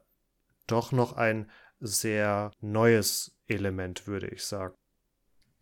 [0.67, 4.75] doch noch ein sehr neues Element, würde ich sagen.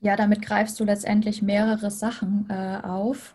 [0.04, 3.34] Ja, damit greifst du letztendlich mehrere Sachen äh, auf.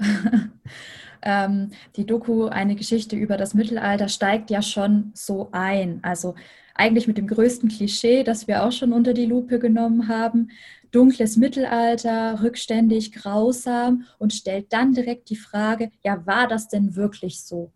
[1.22, 6.00] ähm, die Doku, eine Geschichte über das Mittelalter, steigt ja schon so ein.
[6.02, 6.34] Also
[6.74, 10.48] eigentlich mit dem größten Klischee, das wir auch schon unter die Lupe genommen haben.
[10.90, 17.42] Dunkles Mittelalter, rückständig, grausam und stellt dann direkt die Frage, ja, war das denn wirklich
[17.42, 17.70] so?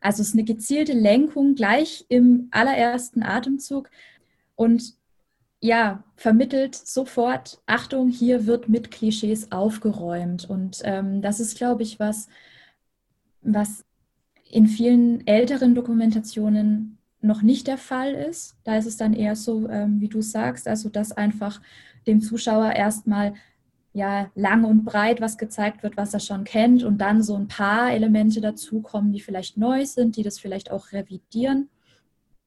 [0.00, 3.90] Also es ist eine gezielte Lenkung gleich im allerersten Atemzug.
[4.54, 4.94] Und
[5.64, 10.44] ja, vermittelt sofort, Achtung, hier wird mit Klischees aufgeräumt.
[10.44, 12.28] Und ähm, das ist, glaube ich, was,
[13.40, 13.82] was
[14.50, 18.58] in vielen älteren Dokumentationen noch nicht der Fall ist.
[18.64, 21.62] Da ist es dann eher so, ähm, wie du sagst, also dass einfach
[22.06, 23.32] dem Zuschauer erstmal
[23.94, 27.48] ja lang und breit was gezeigt wird, was er schon kennt und dann so ein
[27.48, 31.70] paar Elemente dazukommen, die vielleicht neu sind, die das vielleicht auch revidieren.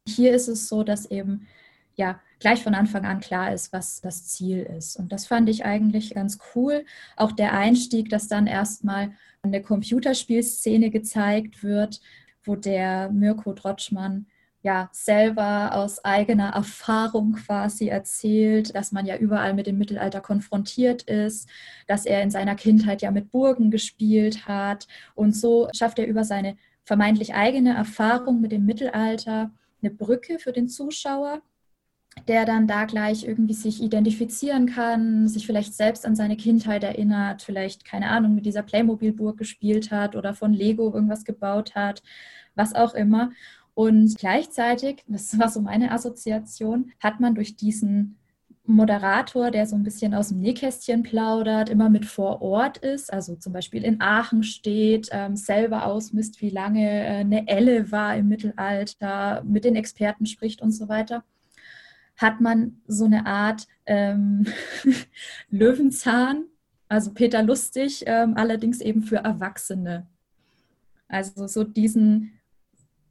[0.08, 1.47] Hier ist es so, dass eben
[1.95, 4.97] ja gleich von Anfang an klar ist, was das Ziel ist.
[4.97, 6.86] Und das fand ich eigentlich ganz cool.
[7.15, 12.02] Auch der Einstieg, dass dann erstmal eine Computerspielszene gezeigt wird,
[12.43, 14.28] wo der Mirko Drotschmann
[14.63, 21.04] ja selber aus eigener Erfahrung quasi erzählt, dass man ja überall mit dem Mittelalter konfrontiert
[21.04, 21.47] ist,
[21.88, 26.23] dass er in seiner Kindheit ja mit Burgen gespielt hat und so schafft er über
[26.23, 31.41] seine vermeintlich eigene Erfahrung mit dem Mittelalter eine Brücke für den Zuschauer
[32.27, 37.41] der dann da gleich irgendwie sich identifizieren kann, sich vielleicht selbst an seine Kindheit erinnert,
[37.41, 42.01] vielleicht, keine Ahnung, mit dieser Playmobil-Burg gespielt hat oder von Lego irgendwas gebaut hat,
[42.56, 43.32] was auch immer.
[43.73, 48.17] Und gleichzeitig, das war so meine Assoziation, hat man durch diesen
[48.69, 53.36] Moderator, der so ein bisschen aus dem Nähkästchen plaudert, immer mit vor Ort ist, also
[53.36, 58.27] zum Beispiel in Aachen steht, ähm, selber ausmisst, wie lange äh, eine Elle war im
[58.27, 61.23] Mittelalter, mit den Experten spricht und so weiter
[62.17, 64.45] hat man so eine Art ähm,
[65.49, 66.45] Löwenzahn,
[66.89, 70.08] also Peter Lustig, ähm, allerdings eben für Erwachsene.
[71.08, 72.34] Also so diesen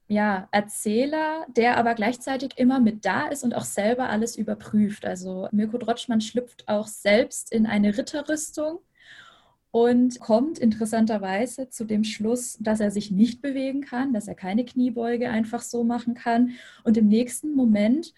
[0.09, 5.05] ja, Erzähler, der aber gleichzeitig immer mit da ist und auch selber alles überprüft.
[5.05, 8.81] Also Mirko Drotschmann schlüpft auch selbst in eine Ritterrüstung
[9.73, 14.65] und kommt interessanterweise zu dem Schluss, dass er sich nicht bewegen kann, dass er keine
[14.65, 16.53] Kniebeuge einfach so machen kann.
[16.85, 18.15] Und im nächsten Moment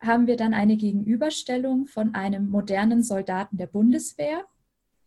[0.00, 4.44] haben wir dann eine Gegenüberstellung von einem modernen Soldaten der Bundeswehr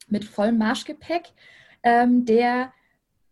[0.07, 1.33] mit vollem Marschgepäck,
[1.83, 2.71] ähm, der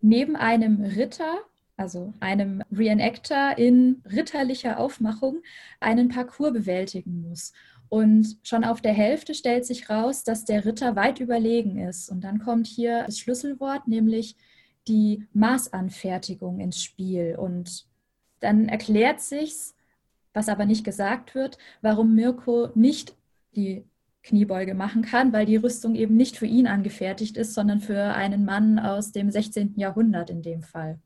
[0.02, 1.39] neben einem Ritter,
[1.78, 5.41] also einem Reenactor in ritterlicher Aufmachung,
[5.80, 7.54] einen Parcours bewältigen muss.
[7.89, 12.10] Und schon auf der Hälfte stellt sich raus, dass der Ritter weit überlegen ist.
[12.10, 14.38] Und dann kommt hier das Schlüsselwort, nämlich
[14.88, 17.36] die Maßanfertigung ins Spiel.
[17.38, 17.86] Und
[18.39, 19.76] dann erklärt sich's,
[20.34, 23.15] Was aber nicht gesagt wird, warum Mirko nicht
[23.56, 23.86] die
[24.24, 28.46] Kniebeuge machen kann, weil die Rüstung eben nicht für ihn angefertigt ist, sondern für einen
[28.46, 29.74] Mann aus dem 16.
[29.78, 31.00] Jahrhundert in dem Fall.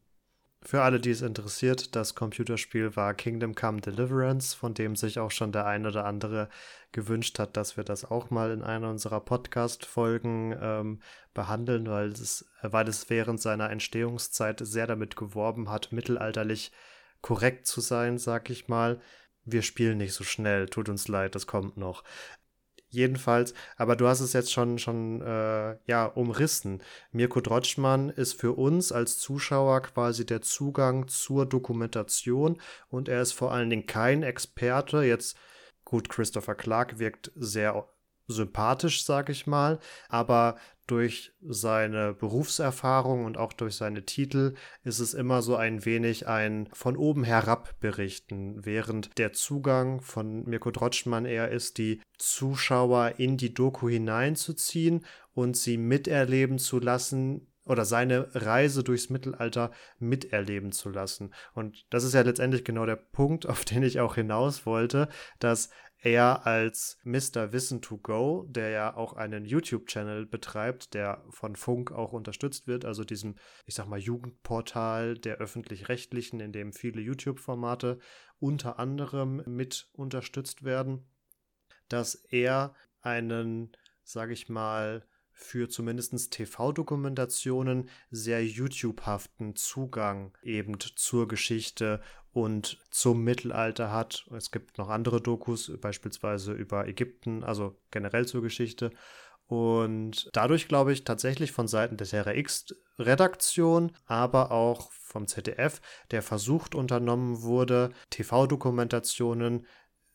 [0.62, 5.30] Für alle, die es interessiert, das Computerspiel war Kingdom Come Deliverance, von dem sich auch
[5.30, 6.50] schon der ein oder andere
[6.92, 11.00] gewünscht hat, dass wir das auch mal in einer unserer Podcast-Folgen ähm,
[11.36, 16.72] behandeln, weil es, weil es während seiner Entstehungszeit sehr damit geworben hat, mittelalterlich
[17.22, 19.02] korrekt zu sein, sag ich mal.
[19.44, 22.04] Wir spielen nicht so schnell, tut uns leid, das kommt noch
[22.96, 26.82] jedenfalls, aber du hast es jetzt schon, schon äh, ja, umrissen.
[27.12, 33.34] Mirko Drotschmann ist für uns als Zuschauer quasi der Zugang zur Dokumentation und er ist
[33.34, 35.04] vor allen Dingen kein Experte.
[35.04, 35.38] Jetzt,
[35.84, 37.88] gut, Christopher Clark wirkt sehr
[38.28, 45.14] sympathisch, sag ich mal, aber durch seine Berufserfahrung und auch durch seine Titel ist es
[45.14, 51.26] immer so ein wenig ein von oben herab berichten, während der Zugang von Mirko Drotschmann
[51.26, 58.28] eher ist, die Zuschauer in die Doku hineinzuziehen und sie miterleben zu lassen, oder seine
[58.34, 61.34] Reise durchs Mittelalter miterleben zu lassen.
[61.54, 65.70] Und das ist ja letztendlich genau der Punkt, auf den ich auch hinaus wollte, dass
[66.00, 67.52] er als Mr.
[67.52, 72.86] Wissen to Go, der ja auch einen YouTube-Channel betreibt, der von Funk auch unterstützt wird,
[72.86, 78.00] also diesem, ich sag mal, Jugendportal der öffentlich-rechtlichen, in dem viele YouTube-Formate
[78.40, 81.08] unter anderem mit unterstützt werden,
[81.88, 92.02] dass er einen, sag ich mal, für zumindest TV-Dokumentationen sehr YouTube-haften Zugang eben zur Geschichte
[92.36, 94.26] und zum Mittelalter hat.
[94.36, 98.92] Es gibt noch andere Dokus, beispielsweise über Ägypten, also generell zur Geschichte.
[99.48, 105.80] Und dadurch glaube ich tatsächlich von Seiten der Terra X-Redaktion, aber auch vom ZDF,
[106.12, 109.66] der versucht unternommen wurde, TV-Dokumentationen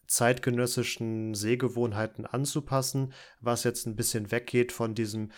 [0.07, 5.31] zeitgenössischen Sehgewohnheiten anzupassen, was jetzt ein bisschen weggeht von diesem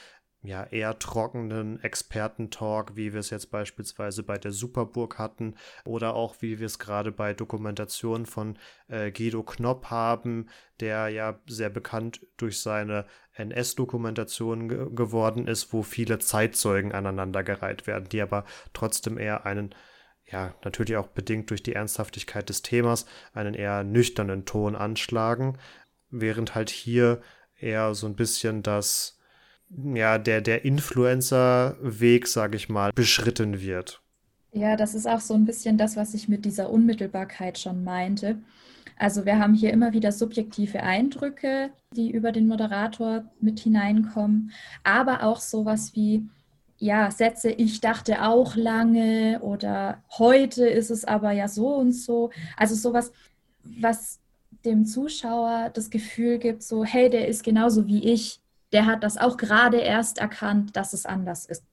[0.43, 6.37] ja, eher trockenen Expertentalk, wie wir es jetzt beispielsweise bei der Superburg hatten oder auch
[6.41, 10.49] wie wir es gerade bei Dokumentationen von äh, Guido Knopp haben,
[10.81, 18.09] der ja sehr bekannt durch seine NS-Dokumentation ge geworden ist, wo viele Zeitzeugen aneinandergereiht werden,
[18.09, 19.75] die aber trotzdem eher einen
[20.33, 25.59] ja, natürlich auch bedingt durch die Ernsthaftigkeit des Themas, einen eher nüchternen Ton anschlagen,
[26.11, 27.21] während halt hier
[27.59, 29.19] eher so ein bisschen das,
[29.95, 34.03] ja, der, der Influencer-Weg, sage ich mal, beschritten wird.
[34.53, 38.37] Ja, das ist auch so ein bisschen das, was ich mit dieser Unmittelbarkeit schon meinte.
[38.99, 44.53] Also wir haben hier immer wieder subjektive Eindrücke, die über den Moderator mit hineinkommen,
[44.85, 46.29] aber auch sowas wie,
[46.79, 52.31] ja, Sätze, ich dachte auch lange oder heute ist es aber ja so und so.
[52.57, 53.13] Also sowas,
[53.65, 54.21] was
[54.67, 58.42] dem Zuschauer das Gefühl gibt, so, hey, der ist genauso wie ich
[58.73, 61.65] der hat das auch gerade erst erkannt, dass es anders ist.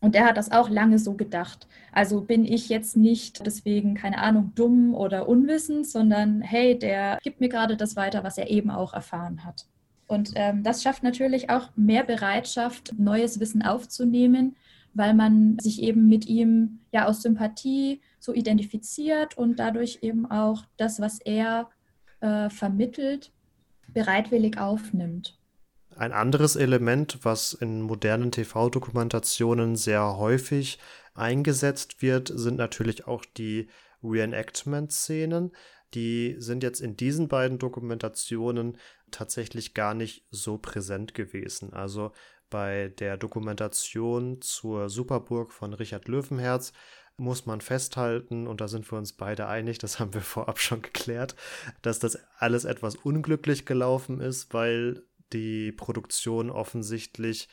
[0.00, 1.66] Und der hat das auch lange so gedacht.
[1.90, 7.40] Also bin ich jetzt nicht deswegen, keine Ahnung, dumm oder unwissend, sondern hey, der gibt
[7.40, 9.66] mir gerade das weiter, was er eben auch erfahren hat.
[10.06, 14.54] Und ähm, das schafft natürlich auch mehr Bereitschaft, neues Wissen aufzunehmen,
[14.94, 20.64] weil man sich eben mit ihm ja aus Sympathie so identifiziert und dadurch eben auch
[20.76, 21.68] das, was er
[22.20, 23.32] äh, vermittelt,
[23.88, 25.38] bereitwillig aufnimmt.
[25.96, 30.78] Ein anderes Element, was in modernen TV-Dokumentationen sehr häufig
[31.14, 33.70] eingesetzt wird, sind natürlich auch die
[34.02, 35.52] Reenactment-Szenen.
[35.94, 38.76] Die sind jetzt in diesen beiden Dokumentationen
[39.10, 41.72] tatsächlich gar nicht so präsent gewesen.
[41.72, 42.12] Also
[42.50, 46.74] bei der Dokumentation zur Superburg von Richard Löwenherz
[47.16, 50.82] muss man festhalten, und da sind wir uns beide einig, das haben wir vorab schon
[50.82, 51.36] geklärt,
[51.80, 55.02] dass das alles etwas unglücklich gelaufen ist, weil
[55.32, 57.48] die Produktion offensichtlich,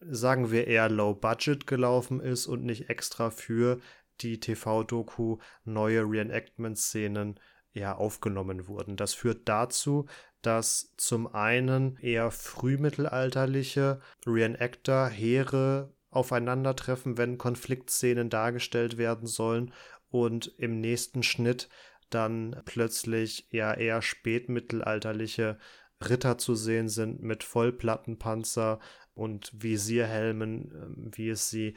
[0.00, 3.80] sagen wir eher low budget gelaufen ist und nicht extra für
[4.20, 7.38] die TV-Doku neue Reenactment-Szenen
[7.72, 8.96] ja aufgenommen wurden.
[8.96, 10.06] Das führt dazu,
[10.42, 19.72] dass zum einen eher frühmittelalterliche Reenactor, Heere aufeinandertreffen, wenn Konfliktszenen dargestellt werden sollen
[20.08, 21.68] und im nächsten Schnitt
[22.10, 25.58] dann plötzlich ja eher spätmittelalterliche
[26.00, 28.78] Ritter zu sehen sind mit Vollplattenpanzer
[29.14, 31.74] und Visierhelmen, ähm, wie es sie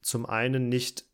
[0.00, 1.04] zum einen nicht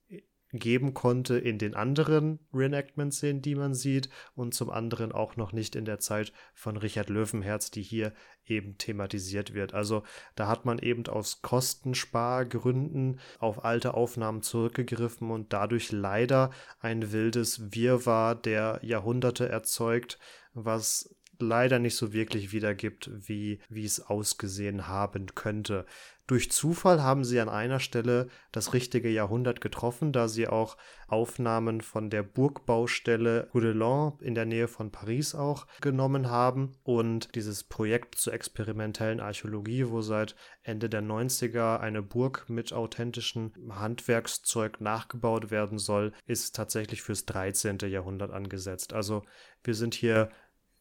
[0.53, 5.77] geben konnte in den anderen Reenactment-Szenen, die man sieht, und zum anderen auch noch nicht
[5.77, 8.12] in der Zeit von Richard Löwenherz, die hier
[8.47, 9.75] eben thematisiert wird.
[9.75, 10.03] Also
[10.35, 17.75] da hat man eben aus Kostenspargründen auf alte Aufnahmen zurückgegriffen und dadurch leider ein wildes
[17.75, 20.19] Wirrwarr der Jahrhunderte erzeugt,
[20.55, 25.87] was leider nicht so wirklich wiedergibt, wie, wie es ausgesehen haben könnte.
[26.27, 31.83] Durch Zufall haben sie an einer Stelle das richtige Jahrhundert getroffen, da sie auch Aufnahmen
[31.83, 38.16] von der Burgbaustelle Goudelin in der Nähe von Paris auch genommen haben und dieses Projekt
[38.16, 45.79] zur experimentellen Archäologie, wo seit Ende der 90er eine Burg mit authentischem Handwerkszeug nachgebaut werden
[45.79, 47.79] soll, ist tatsächlich fürs 13.
[47.88, 48.92] Jahrhundert angesetzt.
[48.92, 49.22] Also
[49.62, 50.31] wir sind hier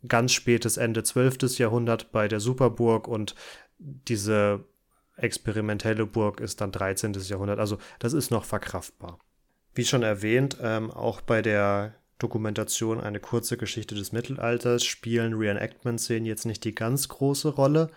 [0.08, 1.58] ganz spätes Ende 12.
[1.58, 3.36] Jahrhundert bei der Superburg und
[3.78, 4.66] diese
[5.18, 7.14] experimentelle Burg ist dann 13.
[7.14, 7.60] Jahrhundert.
[7.60, 9.20] Also das ist noch verkraftbar.
[9.74, 16.26] Wie schon erwähnt, ähm, auch bei der Dokumentation Eine kurze Geschichte des Mittelalters spielen Reenactment-Szenen
[16.26, 17.92] jetzt nicht die ganz große Rolle.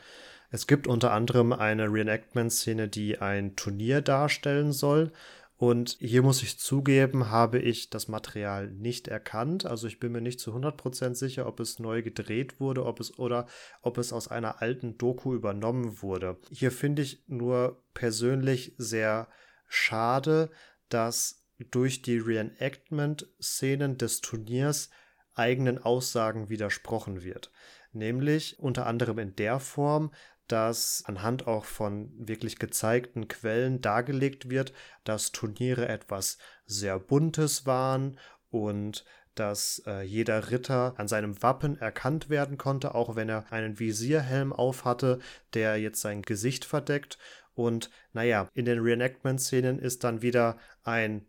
[0.51, 5.13] Es gibt unter anderem eine Reenactment-Szene, die ein Turnier darstellen soll.
[5.59, 9.67] Und hier muss ich zugeben, habe ich das Material nicht erkannt.
[9.67, 13.19] Also ich bin mir nicht zu 100% sicher, ob es neu gedreht wurde ob es,
[13.19, 13.49] oder
[13.83, 16.39] ob es aus einer alten Doku übernommen wurde.
[16.49, 19.27] Hier finde ich nur persönlich sehr
[19.67, 20.49] schade,
[20.91, 24.91] dass durch die Reenactment-Szenen des Turniers
[25.35, 27.51] eigenen Aussagen widersprochen wird.
[27.93, 30.13] Nämlich unter anderem in der Form,
[30.49, 34.73] dass anhand auch von wirklich gezeigten Quellen dargelegt wird,
[35.05, 38.19] dass Turniere etwas sehr Buntes waren
[38.51, 43.79] und dass äh, jeder Ritter an seinem Wappen erkannt werden konnte, auch wenn er einen
[43.79, 45.21] Visierhelm aufhatte,
[45.55, 47.19] der jetzt sein Gesicht verdeckt.
[47.55, 51.27] Und naja, in den Reenactment-Szenen ist dann wieder ein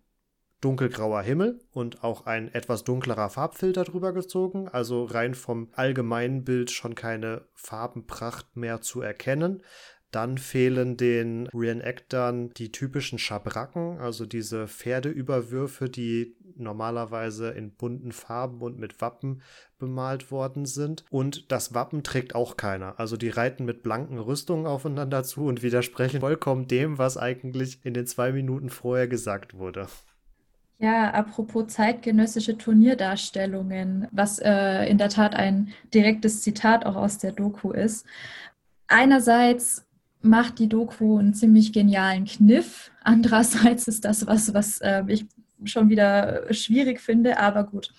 [0.61, 6.71] dunkelgrauer Himmel und auch ein etwas dunklerer Farbfilter drüber gezogen, also rein vom allgemeinen Bild
[6.71, 9.63] schon keine Farbenpracht mehr zu erkennen.
[10.11, 18.61] Dann fehlen den Reenactern die typischen Schabracken, also diese Pferdeüberwürfe, die normalerweise in bunten Farben
[18.61, 19.43] und mit Wappen
[19.77, 21.05] bemalt worden sind.
[21.11, 22.99] Und das Wappen trägt auch keiner.
[22.99, 27.93] Also die reiten mit blanken Rüstungen aufeinander zu und widersprechen vollkommen dem, was eigentlich in
[27.93, 29.87] den zwei Minuten vorher gesagt wurde.
[30.81, 37.33] Ja, apropos zeitgenössische Turnierdarstellungen, was äh, in der Tat ein direktes Zitat auch aus der
[37.33, 38.05] Doku ist.
[38.87, 39.85] Einerseits
[40.21, 45.25] macht die Doku einen ziemlich genialen Kniff, andererseits ist das was, was äh, ich
[45.65, 47.93] schon wieder schwierig finde, aber gut.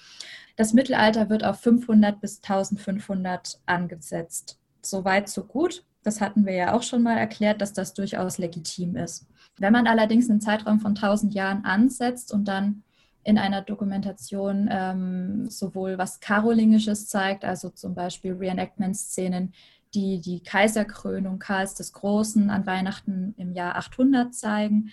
[0.57, 4.59] Das Mittelalter wird auf 500 bis 1500 angesetzt.
[4.81, 5.85] Soweit, so gut.
[6.03, 9.27] Das hatten wir ja auch schon mal erklärt, dass das durchaus legitim ist.
[9.59, 12.83] Wenn man allerdings einen Zeitraum von 1000 Jahren ansetzt und dann
[13.23, 19.53] in einer Dokumentation ähm, sowohl was Karolingisches zeigt, also zum Beispiel Reenactment-Szenen,
[19.95, 24.91] die die Kaiserkrönung Karls des Großen an Weihnachten im Jahr 800 zeigen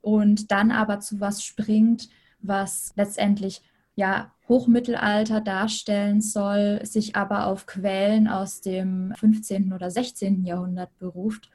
[0.00, 2.08] und dann aber zu was springt,
[2.40, 3.62] was letztendlich
[3.96, 9.72] ja Hochmittelalter darstellen soll, sich aber auf Quellen aus dem 15.
[9.72, 10.44] oder 16.
[10.44, 11.50] Jahrhundert beruft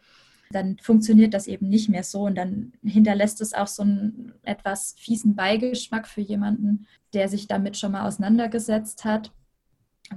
[0.51, 4.95] dann funktioniert das eben nicht mehr so und dann hinterlässt es auch so einen etwas
[4.97, 9.31] fiesen Beigeschmack für jemanden, der sich damit schon mal auseinandergesetzt hat,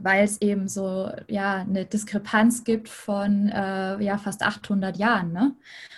[0.00, 5.32] weil es eben so ja eine Diskrepanz gibt von äh, ja fast 800 Jahren.
[5.32, 5.54] Ne?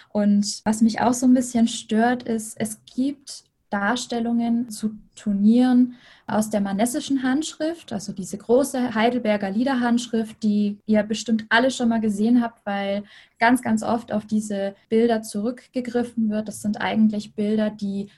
[0.08, 5.94] Und was mich auch so ein bisschen stört, ist, es gibt Darstellungen zu Turnieren
[6.26, 12.00] aus der manessischen Handschrift, also diese große Heidelberger Liederhandschrift, die ihr bestimmt alle schon mal
[12.00, 13.04] gesehen habt, weil
[13.38, 16.48] ganz, ganz oft auf diese Bilder zurückgegriffen wird.
[16.48, 18.08] Das sind eigentlich Bilder, die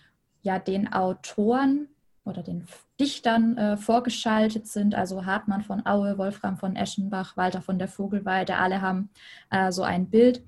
[0.43, 1.89] ja den Autoren
[2.25, 2.67] oder den
[3.01, 8.57] Dichtern äh, vorgeschaltet sind, also Hartmann von Aue, Wolfram von Eschenbach, Walter von der Vogelweide,
[8.57, 9.11] alle haben
[9.51, 10.43] äh, so ein Bild,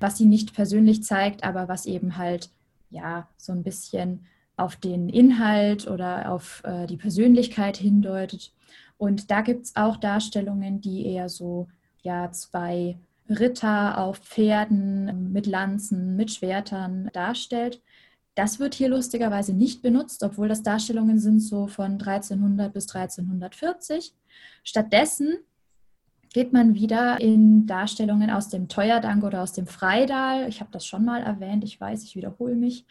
[0.00, 2.50] was sie nicht persönlich zeigt, aber was eben halt
[2.90, 8.52] ja so ein bisschen auf den Inhalt oder auf äh, die Persönlichkeit hindeutet.
[8.96, 11.68] Und da gibt es auch Darstellungen, die eher so
[12.02, 17.80] ja, zwei Ritter auf Pferden mit Lanzen, mit Schwertern darstellt.
[18.34, 24.12] Das wird hier lustigerweise nicht benutzt, obwohl das Darstellungen sind so von 1300 bis 1340.
[24.62, 25.38] Stattdessen
[26.34, 30.48] geht man wieder in Darstellungen aus dem Teuerdank oder aus dem Freidal.
[30.48, 32.84] Ich habe das schon mal erwähnt, ich weiß, ich wiederhole mich.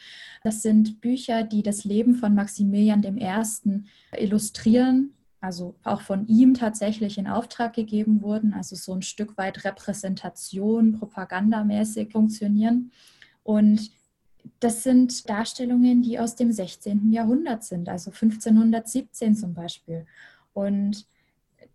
[0.44, 3.84] Das sind Bücher, die das Leben von Maximilian I.
[4.18, 9.66] illustrieren, also auch von ihm tatsächlich in Auftrag gegeben wurden, also so ein Stück weit
[9.66, 12.92] Repräsentation, propagandamäßig funktionieren.
[13.44, 13.92] Und
[14.62, 17.12] das sind Darstellungen, die aus dem 16.
[17.12, 20.06] Jahrhundert sind, also 1517 zum Beispiel.
[20.54, 21.06] Und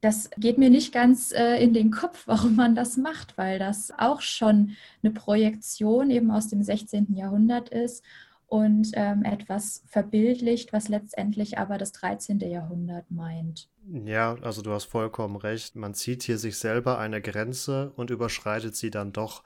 [0.00, 3.92] das geht mir nicht ganz äh, in den Kopf, warum man das macht, weil das
[3.96, 7.14] auch schon eine Projektion eben aus dem 16.
[7.14, 8.04] Jahrhundert ist
[8.46, 12.40] und ähm, etwas verbildlicht, was letztendlich aber das 13.
[12.40, 13.68] Jahrhundert meint.
[14.04, 15.76] Ja, also du hast vollkommen recht.
[15.76, 19.42] Man zieht hier sich selber eine Grenze und überschreitet sie dann doch.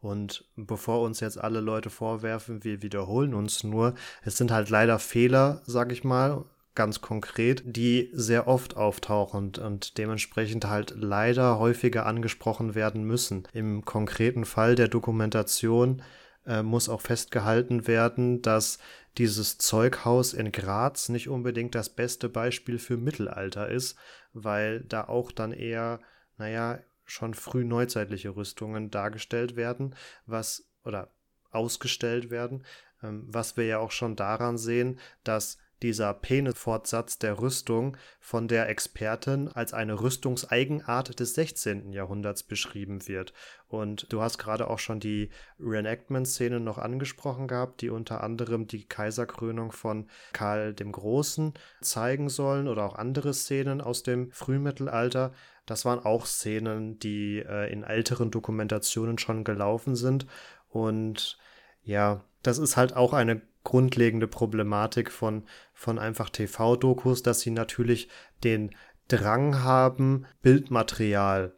[0.00, 4.98] Und bevor uns jetzt alle Leute vorwerfen, wir wiederholen uns nur, es sind halt leider
[4.98, 6.44] Fehler, sag ich mal,
[6.74, 13.46] ganz konkret, die sehr oft auftauchen und dementsprechend halt leider häufiger angesprochen werden müssen.
[13.52, 16.02] Im konkreten Fall der Dokumentation
[16.46, 18.78] äh, muss auch festgehalten werden, dass
[19.18, 23.96] dieses Zeughaus in Graz nicht unbedingt das beste Beispiel für Mittelalter ist,
[24.32, 26.00] weil da auch dann eher,
[26.36, 29.94] naja, schon früh neuzeitliche Rüstungen dargestellt werden,
[30.26, 31.10] was oder
[31.50, 32.64] ausgestellt werden,
[33.02, 38.70] ähm, was wir ja auch schon daran sehen, dass dieser Penefortsatz der Rüstung von der
[38.70, 41.92] Expertin als eine Rüstungseigenart des 16.
[41.92, 43.34] Jahrhunderts beschrieben wird.
[43.68, 45.28] Und du hast gerade auch schon die
[45.60, 52.66] Reenactment-Szene noch angesprochen gehabt, die unter anderem die Kaiserkrönung von Karl dem Großen zeigen sollen
[52.66, 55.34] oder auch andere Szenen aus dem Frühmittelalter.
[55.66, 60.26] Das waren auch Szenen, die äh, in älteren Dokumentationen schon gelaufen sind.
[60.70, 61.36] Und
[61.82, 68.08] ja, das ist halt auch eine grundlegende Problematik von, von einfach TV-Dokus, dass sie natürlich
[68.44, 68.70] den
[69.08, 71.56] Drang haben, Bildmaterial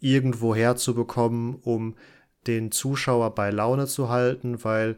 [0.00, 1.96] irgendwo herzubekommen, um
[2.46, 4.96] den Zuschauer bei Laune zu halten, weil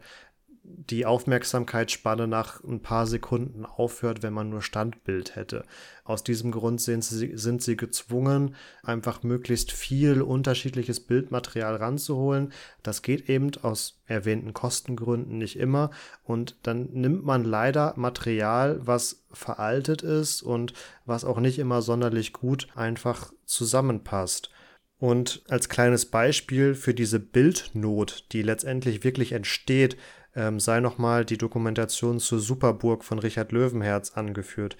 [0.71, 5.63] die Aufmerksamkeitsspanne nach ein paar Sekunden aufhört, wenn man nur Standbild hätte.
[6.03, 12.53] Aus diesem Grund sind sie, sind sie gezwungen, einfach möglichst viel unterschiedliches Bildmaterial ranzuholen.
[12.83, 15.91] Das geht eben aus erwähnten Kostengründen nicht immer.
[16.23, 20.73] Und dann nimmt man leider Material, was veraltet ist und
[21.05, 24.51] was auch nicht immer sonderlich gut einfach zusammenpasst.
[24.99, 29.95] Und als kleines Beispiel für diese Bildnot, die letztendlich wirklich entsteht,
[30.39, 34.77] ähm, sei nochmal die Dokumentation zur Superburg von Richard Löwenherz angeführt.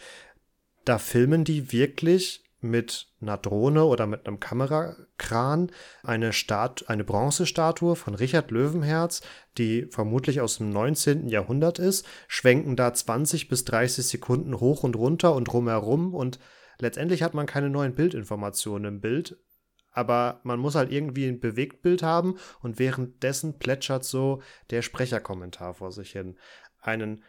[0.86, 5.72] Da filmen die wirklich mit einer Drohne oder mit einem Kamerakran
[6.04, 9.22] eine, Stat eine Bronzestatue von Richard Löwenherz,
[9.58, 11.28] die vermutlich aus dem 19.
[11.28, 16.40] Jahrhundert ist, schwenken da 20 bis 30 Sekunden hoch und runter und drumherum und
[16.80, 19.38] letztendlich hat man keine neuen Bildinformationen im Bild,
[19.92, 25.92] aber man muss halt irgendwie ein Bewegtbild haben und währenddessen plätschert so der Sprecherkommentar vor
[25.92, 26.38] sich hin.
[26.80, 27.24] Einen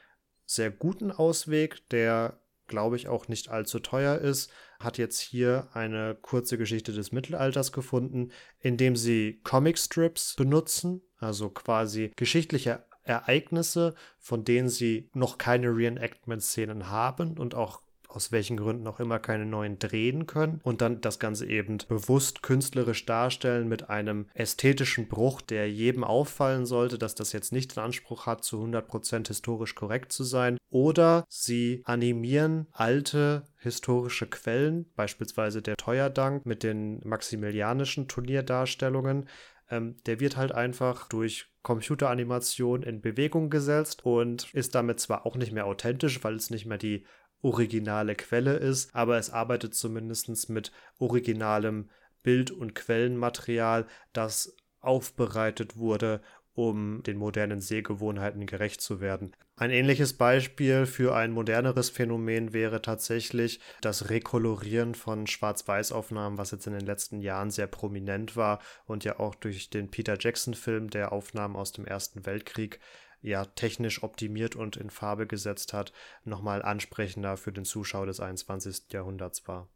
[0.45, 6.17] sehr guten Ausweg, der glaube ich auch nicht allzu teuer ist, hat jetzt hier eine
[6.21, 8.31] kurze Geschichte des Mittelalters gefunden,
[8.61, 17.39] indem sie Comicstrips benutzen, also quasi geschichtliche Ereignisse, von denen sie noch keine Reenactment-Szenen haben
[17.39, 21.47] und auch aus welchen Gründen auch immer keine neuen drehen können und dann das Ganze
[21.47, 27.53] eben bewusst künstlerisch darstellen mit einem ästhetischen Bruch, der jedem auffallen sollte, dass das jetzt
[27.53, 30.59] nicht den Anspruch hat, zu 100% historisch korrekt zu sein.
[30.71, 39.29] Oder sie animieren alte historische Quellen, beispielsweise der Teuerdank mit den maximilianischen Turnierdarstellungen,
[39.71, 45.37] ähm, der wird halt einfach durch Computeranimation in Bewegung gesetzt und ist damit zwar auch
[45.37, 47.05] nicht mehr authentisch, weil es nicht mehr die
[47.43, 51.89] originale Quelle ist, aber es arbeitet zumindest mit originalem
[52.23, 56.21] Bild- und Quellenmaterial, das aufbereitet wurde,
[56.55, 59.33] um den modernen Sehgewohnheiten gerecht zu werden.
[59.57, 66.67] Ein ähnliches Beispiel für ein moderneres Phänomen wäre tatsächlich das Rekolorieren von Schwarz-Weiß-Aufnahmen, was jetzt
[66.67, 71.13] in den letzten Jahren sehr prominent war und ja auch durch den Peter Jackson-Film, der
[71.13, 72.81] Aufnahmen aus dem Ersten Weltkrieg
[73.23, 75.93] ja technisch optimiert und in Farbe gesetzt hat,
[76.25, 78.93] nochmal ansprechender für den Zuschauer des 21.
[78.93, 79.69] Jahrhunderts war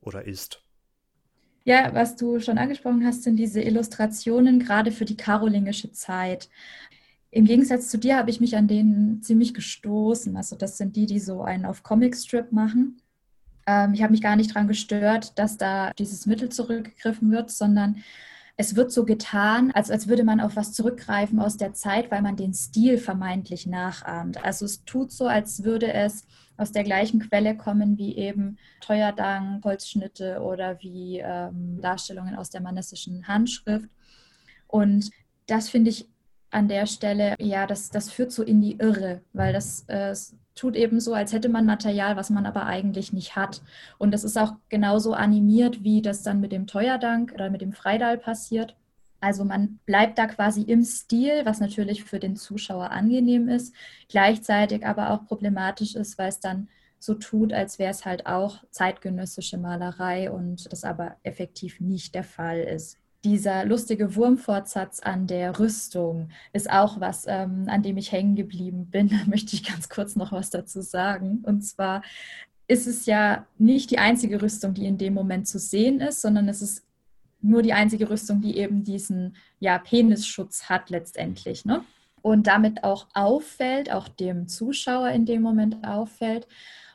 [0.00, 0.62] oder ist.
[1.64, 6.48] Ja, was du schon angesprochen hast, sind diese Illustrationen gerade für die karolingische Zeit.
[7.32, 10.36] Im Gegensatz zu dir habe ich mich an denen ziemlich gestoßen.
[10.36, 13.02] Also das sind die, die so einen auf Comicstrip machen.
[13.66, 17.96] Ähm, ich habe mich gar nicht daran gestört, dass da dieses Mittel zurückgegriffen wird, sondern
[18.58, 22.22] es wird so getan, als, als würde man auf was zurückgreifen aus der Zeit, weil
[22.22, 24.42] man den Stil vermeintlich nachahmt.
[24.42, 26.26] Also es tut so, als würde es
[26.56, 32.62] aus der gleichen Quelle kommen wie eben Teuerdank, Holzschnitte oder wie ähm, Darstellungen aus der
[32.62, 33.90] manessischen Handschrift.
[34.66, 35.10] Und
[35.46, 36.08] das finde ich
[36.50, 40.14] an der Stelle, ja, das, das führt so in die Irre, weil das äh,
[40.56, 43.62] tut eben so, als hätte man Material, was man aber eigentlich nicht hat.
[43.98, 47.72] Und das ist auch genauso animiert, wie das dann mit dem Teuerdank oder mit dem
[47.72, 48.74] Freidal passiert.
[49.20, 53.74] Also man bleibt da quasi im Stil, was natürlich für den Zuschauer angenehm ist,
[54.08, 58.64] gleichzeitig aber auch problematisch ist, weil es dann so tut, als wäre es halt auch
[58.70, 62.98] zeitgenössische Malerei und das aber effektiv nicht der Fall ist.
[63.26, 68.86] Dieser lustige Wurmfortsatz an der Rüstung ist auch was, ähm, an dem ich hängen geblieben
[68.86, 69.08] bin.
[69.16, 71.42] Da möchte ich ganz kurz noch was dazu sagen.
[71.44, 72.02] Und zwar
[72.68, 76.48] ist es ja nicht die einzige Rüstung, die in dem Moment zu sehen ist, sondern
[76.48, 76.86] es ist
[77.40, 81.64] nur die einzige Rüstung, die eben diesen ja, Penisschutz hat letztendlich.
[81.64, 81.82] Ne?
[82.22, 86.46] Und damit auch auffällt, auch dem Zuschauer in dem Moment auffällt.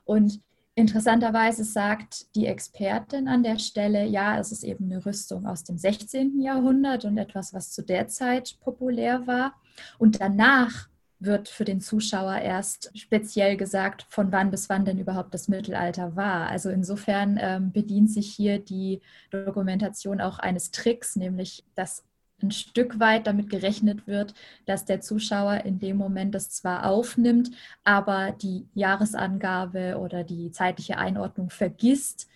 [0.05, 0.39] Und
[0.75, 5.77] interessanterweise sagt die Expertin an der Stelle, ja, es ist eben eine Rüstung aus dem
[5.77, 6.39] 16.
[6.41, 9.53] Jahrhundert und etwas, was zu der Zeit populär war.
[9.97, 10.89] Und danach
[11.21, 16.15] wird für den Zuschauer erst speziell gesagt, von wann bis wann denn überhaupt das Mittelalter
[16.15, 16.47] war.
[16.47, 22.03] Also insofern ähm, bedient sich hier die Dokumentation auch eines Tricks, nämlich dass
[22.43, 24.33] ein Stück weit damit gerechnet wird,
[24.65, 27.51] dass der Zuschauer in dem Moment das zwar aufnimmt,
[27.83, 32.27] aber die Jahresangabe oder die zeitliche Einordnung vergisst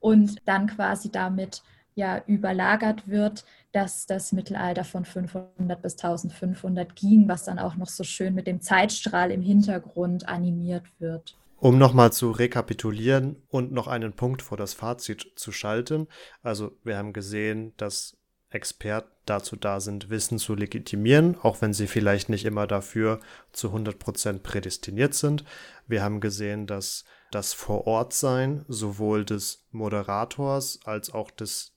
[0.00, 1.62] und dann quasi damit
[1.94, 7.88] ja überlagert wird, dass das Mittelalter von 500 bis 1500 ging, was dann auch noch
[7.88, 11.36] so schön mit dem Zeitstrahl im Hintergrund animiert wird.
[11.58, 16.08] Um nochmal zu rekapitulieren und noch einen Punkt vor das Fazit zu schalten.
[16.42, 18.16] Also wir haben gesehen, dass
[18.54, 23.20] Experten dazu da sind, Wissen zu legitimieren, auch wenn sie vielleicht nicht immer dafür
[23.52, 25.44] zu 100% prädestiniert sind.
[25.86, 31.72] Wir haben gesehen, dass das Vorortsein sowohl des Moderators als auch des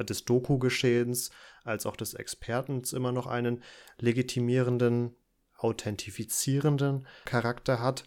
[0.00, 1.30] des Doku-Geschehens
[1.64, 3.62] als auch des Expertens immer noch einen
[3.98, 5.16] legitimierenden,
[5.56, 8.04] authentifizierenden Charakter hat.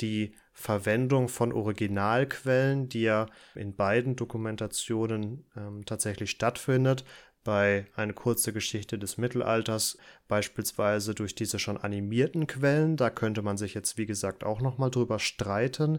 [0.00, 7.04] Die Verwendung von Originalquellen, die ja in beiden Dokumentationen ähm, tatsächlich stattfindet,
[7.44, 12.96] bei eine kurze Geschichte des Mittelalters, beispielsweise durch diese schon animierten Quellen.
[12.96, 15.98] Da könnte man sich jetzt, wie gesagt, auch nochmal drüber streiten.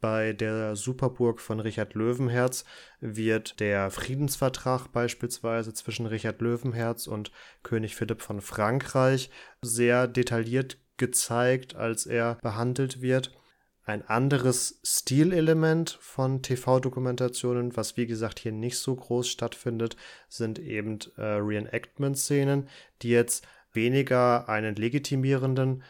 [0.00, 2.64] Bei der Superburg von Richard Löwenherz
[3.00, 7.32] wird der Friedensvertrag beispielsweise zwischen Richard Löwenherz und
[7.64, 9.30] König Philipp von Frankreich
[9.60, 13.37] sehr detailliert gezeigt, als er behandelt wird.
[13.88, 19.96] Ein anderes Stilelement von TV-Dokumentationen, was wie gesagt hier nicht so groß stattfindet,
[20.28, 22.68] sind eben äh, Reenactment-Szenen,
[23.00, 25.82] die jetzt weniger einen legitimierenden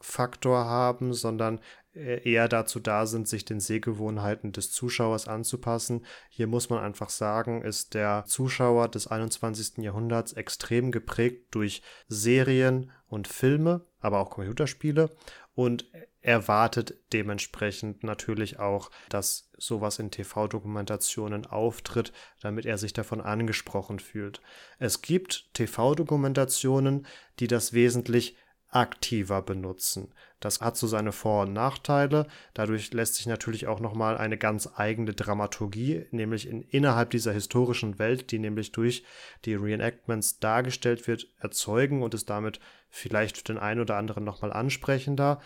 [0.00, 1.60] Faktor haben, sondern
[1.94, 6.06] äh, eher dazu da sind, sich den Sehgewohnheiten des Zuschauers anzupassen.
[6.30, 9.84] Hier muss man einfach sagen, ist der Zuschauer des 21.
[9.84, 15.14] Jahrhunderts extrem geprägt durch Serien und Filme, aber auch Computerspiele
[15.54, 15.84] und
[16.22, 24.40] erwartet dementsprechend natürlich auch, dass sowas in TV-Dokumentationen auftritt, damit er sich davon angesprochen fühlt.
[24.78, 27.06] Es gibt TV-Dokumentationen,
[27.40, 28.36] die das wesentlich
[28.72, 30.14] aktiver benutzen.
[30.40, 32.26] Das hat so seine Vor- und Nachteile.
[32.54, 37.98] Dadurch lässt sich natürlich auch nochmal eine ganz eigene Dramaturgie, nämlich in, innerhalb dieser historischen
[37.98, 39.04] Welt, die nämlich durch
[39.44, 45.40] die Reenactments dargestellt wird, erzeugen und ist damit vielleicht den einen oder anderen nochmal ansprechender.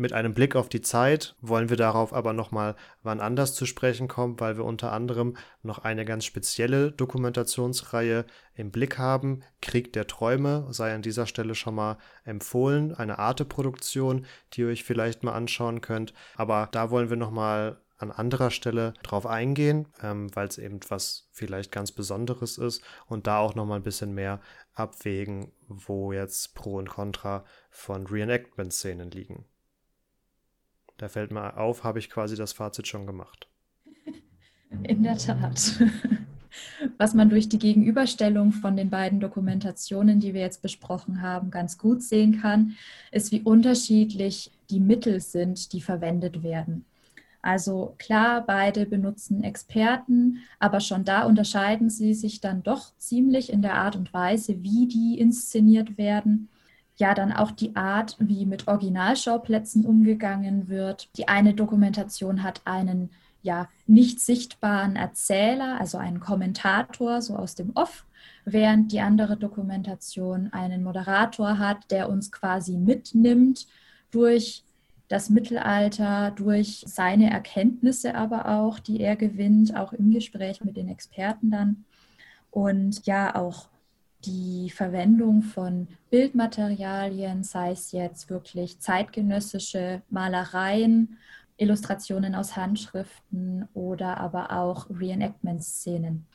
[0.00, 4.08] Mit einem Blick auf die Zeit wollen wir darauf aber nochmal wann anders zu sprechen
[4.08, 8.24] kommen, weil wir unter anderem noch eine ganz spezielle Dokumentationsreihe
[8.54, 9.42] im Blick haben.
[9.60, 12.94] Krieg der Träume sei an dieser Stelle schon mal empfohlen.
[12.94, 14.24] Eine Arte-Produktion,
[14.54, 16.14] die ihr euch vielleicht mal anschauen könnt.
[16.34, 21.28] Aber da wollen wir nochmal an anderer Stelle drauf eingehen, ähm, weil es eben was
[21.30, 24.40] vielleicht ganz Besonderes ist und da auch nochmal ein bisschen mehr
[24.72, 29.44] abwägen, wo jetzt Pro und Contra von Reenactment-Szenen liegen.
[31.00, 33.48] Da fällt mir auf, habe ich quasi das Fazit schon gemacht.
[34.82, 35.80] In der Tat.
[36.98, 41.78] Was man durch die Gegenüberstellung von den beiden Dokumentationen, die wir jetzt besprochen haben, ganz
[41.78, 42.76] gut sehen kann,
[43.12, 46.84] ist, wie unterschiedlich die Mittel sind, die verwendet werden.
[47.40, 53.62] Also klar, beide benutzen Experten, aber schon da unterscheiden sie sich dann doch ziemlich in
[53.62, 56.50] der Art und Weise, wie die inszeniert werden
[57.00, 61.08] ja dann auch die Art, wie mit Originalschauplätzen umgegangen wird.
[61.16, 63.10] Die eine Dokumentation hat einen
[63.42, 68.04] ja nicht sichtbaren Erzähler, also einen Kommentator so aus dem Off,
[68.44, 73.66] während die andere Dokumentation einen Moderator hat, der uns quasi mitnimmt
[74.10, 74.62] durch
[75.08, 80.88] das Mittelalter, durch seine Erkenntnisse aber auch, die er gewinnt, auch im Gespräch mit den
[80.88, 81.84] Experten dann.
[82.50, 83.68] Und ja, auch
[84.24, 91.18] die Verwendung von Bildmaterialien, sei es jetzt wirklich zeitgenössische Malereien,
[91.56, 96.26] Illustrationen aus Handschriften oder aber auch Reenactment-Szenen.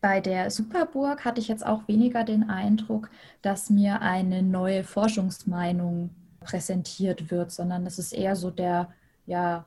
[0.00, 3.10] Bei der Superburg hatte ich jetzt auch weniger den Eindruck,
[3.42, 6.10] dass mir eine neue Forschungsmeinung
[6.40, 8.92] präsentiert wird, sondern es ist eher so der
[9.26, 9.66] ja,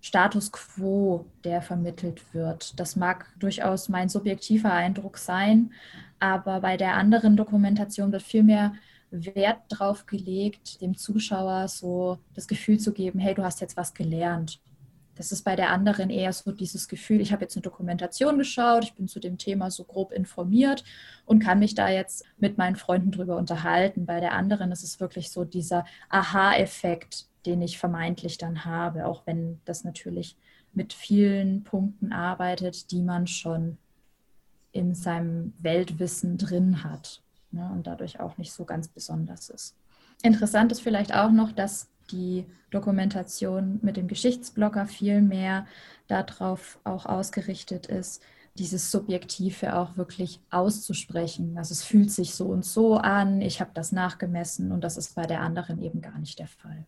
[0.00, 2.80] Status quo, der vermittelt wird.
[2.80, 5.72] Das mag durchaus mein subjektiver Eindruck sein,
[6.20, 8.74] aber bei der anderen Dokumentation wird vielmehr
[9.10, 13.94] Wert darauf gelegt, dem Zuschauer so das Gefühl zu geben, hey, du hast jetzt was
[13.94, 14.60] gelernt.
[15.16, 18.84] Das ist bei der anderen eher so dieses Gefühl, ich habe jetzt eine Dokumentation geschaut,
[18.84, 20.84] ich bin zu dem Thema so grob informiert
[21.26, 24.06] und kann mich da jetzt mit meinen Freunden drüber unterhalten.
[24.06, 29.26] Bei der anderen ist es wirklich so dieser Aha-Effekt, den ich vermeintlich dann habe, auch
[29.26, 30.36] wenn das natürlich
[30.72, 33.76] mit vielen Punkten arbeitet, die man schon
[34.72, 39.74] in seinem Weltwissen drin hat ne, und dadurch auch nicht so ganz besonders ist.
[40.22, 45.66] Interessant ist vielleicht auch noch, dass die Dokumentation mit dem Geschichtsblogger viel mehr
[46.08, 48.22] darauf auch ausgerichtet ist,
[48.56, 51.56] dieses Subjektive auch wirklich auszusprechen.
[51.56, 55.14] Also es fühlt sich so und so an, ich habe das nachgemessen und das ist
[55.14, 56.84] bei der anderen eben gar nicht der Fall.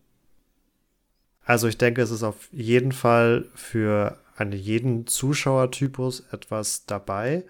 [1.44, 7.44] Also ich denke, es ist auf jeden Fall für einen jeden Zuschauertypus etwas dabei.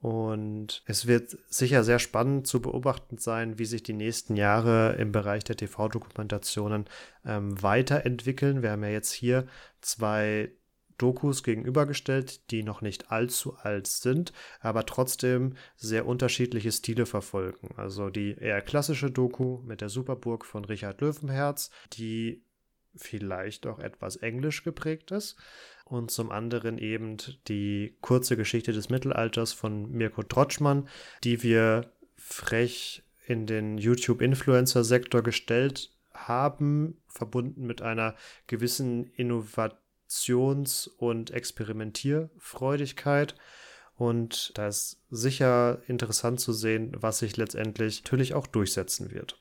[0.00, 5.10] Und es wird sicher sehr spannend zu beobachten sein, wie sich die nächsten Jahre im
[5.10, 6.84] Bereich der TV-Dokumentationen
[7.24, 8.62] ähm, weiterentwickeln.
[8.62, 9.46] Wir haben ja jetzt hier
[9.80, 10.52] zwei
[10.98, 17.74] Dokus gegenübergestellt, die noch nicht allzu alt sind, aber trotzdem sehr unterschiedliche Stile verfolgen.
[17.76, 22.42] Also die eher klassische Doku mit der Superburg von Richard Löwenherz, die
[22.94, 25.36] vielleicht auch etwas englisch geprägt ist.
[25.88, 27.16] Und zum anderen eben
[27.46, 30.88] die kurze Geschichte des Mittelalters von Mirko Trotschmann,
[31.22, 38.16] die wir frech in den YouTube-Influencer-Sektor gestellt haben, verbunden mit einer
[38.48, 43.36] gewissen Innovations- und Experimentierfreudigkeit.
[43.94, 49.40] Und da ist sicher interessant zu sehen, was sich letztendlich natürlich auch durchsetzen wird.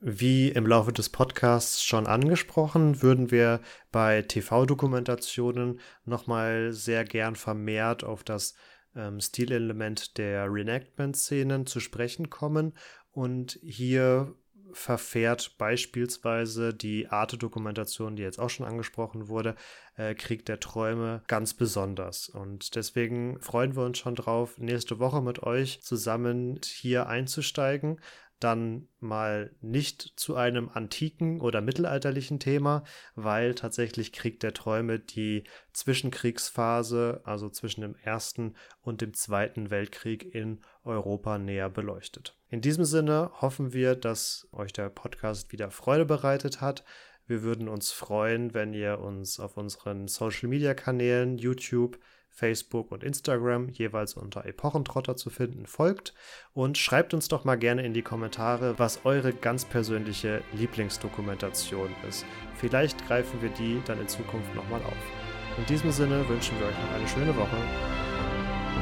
[0.00, 8.04] Wie im Laufe des Podcasts schon angesprochen, würden wir bei TV-Dokumentationen nochmal sehr gern vermehrt
[8.04, 8.54] auf das
[8.94, 12.74] ähm, Stilelement der Reenactment-Szenen zu sprechen kommen.
[13.10, 14.34] Und hier
[14.72, 19.54] verfährt beispielsweise die Arte-Dokumentation, die jetzt auch schon angesprochen wurde,
[19.96, 22.28] äh, Krieg der Träume ganz besonders.
[22.28, 27.98] Und deswegen freuen wir uns schon drauf, nächste Woche mit euch zusammen hier einzusteigen
[28.40, 32.84] dann mal nicht zu einem antiken oder mittelalterlichen Thema,
[33.14, 40.34] weil tatsächlich Krieg der Träume die Zwischenkriegsphase, also zwischen dem Ersten und dem Zweiten Weltkrieg
[40.34, 42.36] in Europa näher beleuchtet.
[42.48, 46.84] In diesem Sinne hoffen wir, dass euch der Podcast wieder Freude bereitet hat.
[47.26, 51.98] Wir würden uns freuen, wenn ihr uns auf unseren Social-Media-Kanälen YouTube,
[52.36, 56.12] Facebook und Instagram jeweils unter Epochentrotter zu finden, folgt
[56.52, 62.26] und schreibt uns doch mal gerne in die Kommentare, was eure ganz persönliche Lieblingsdokumentation ist.
[62.56, 65.58] Vielleicht greifen wir die dann in Zukunft nochmal auf.
[65.58, 67.56] In diesem Sinne wünschen wir euch noch eine schöne Woche.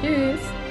[0.02, 0.63] Tschüss.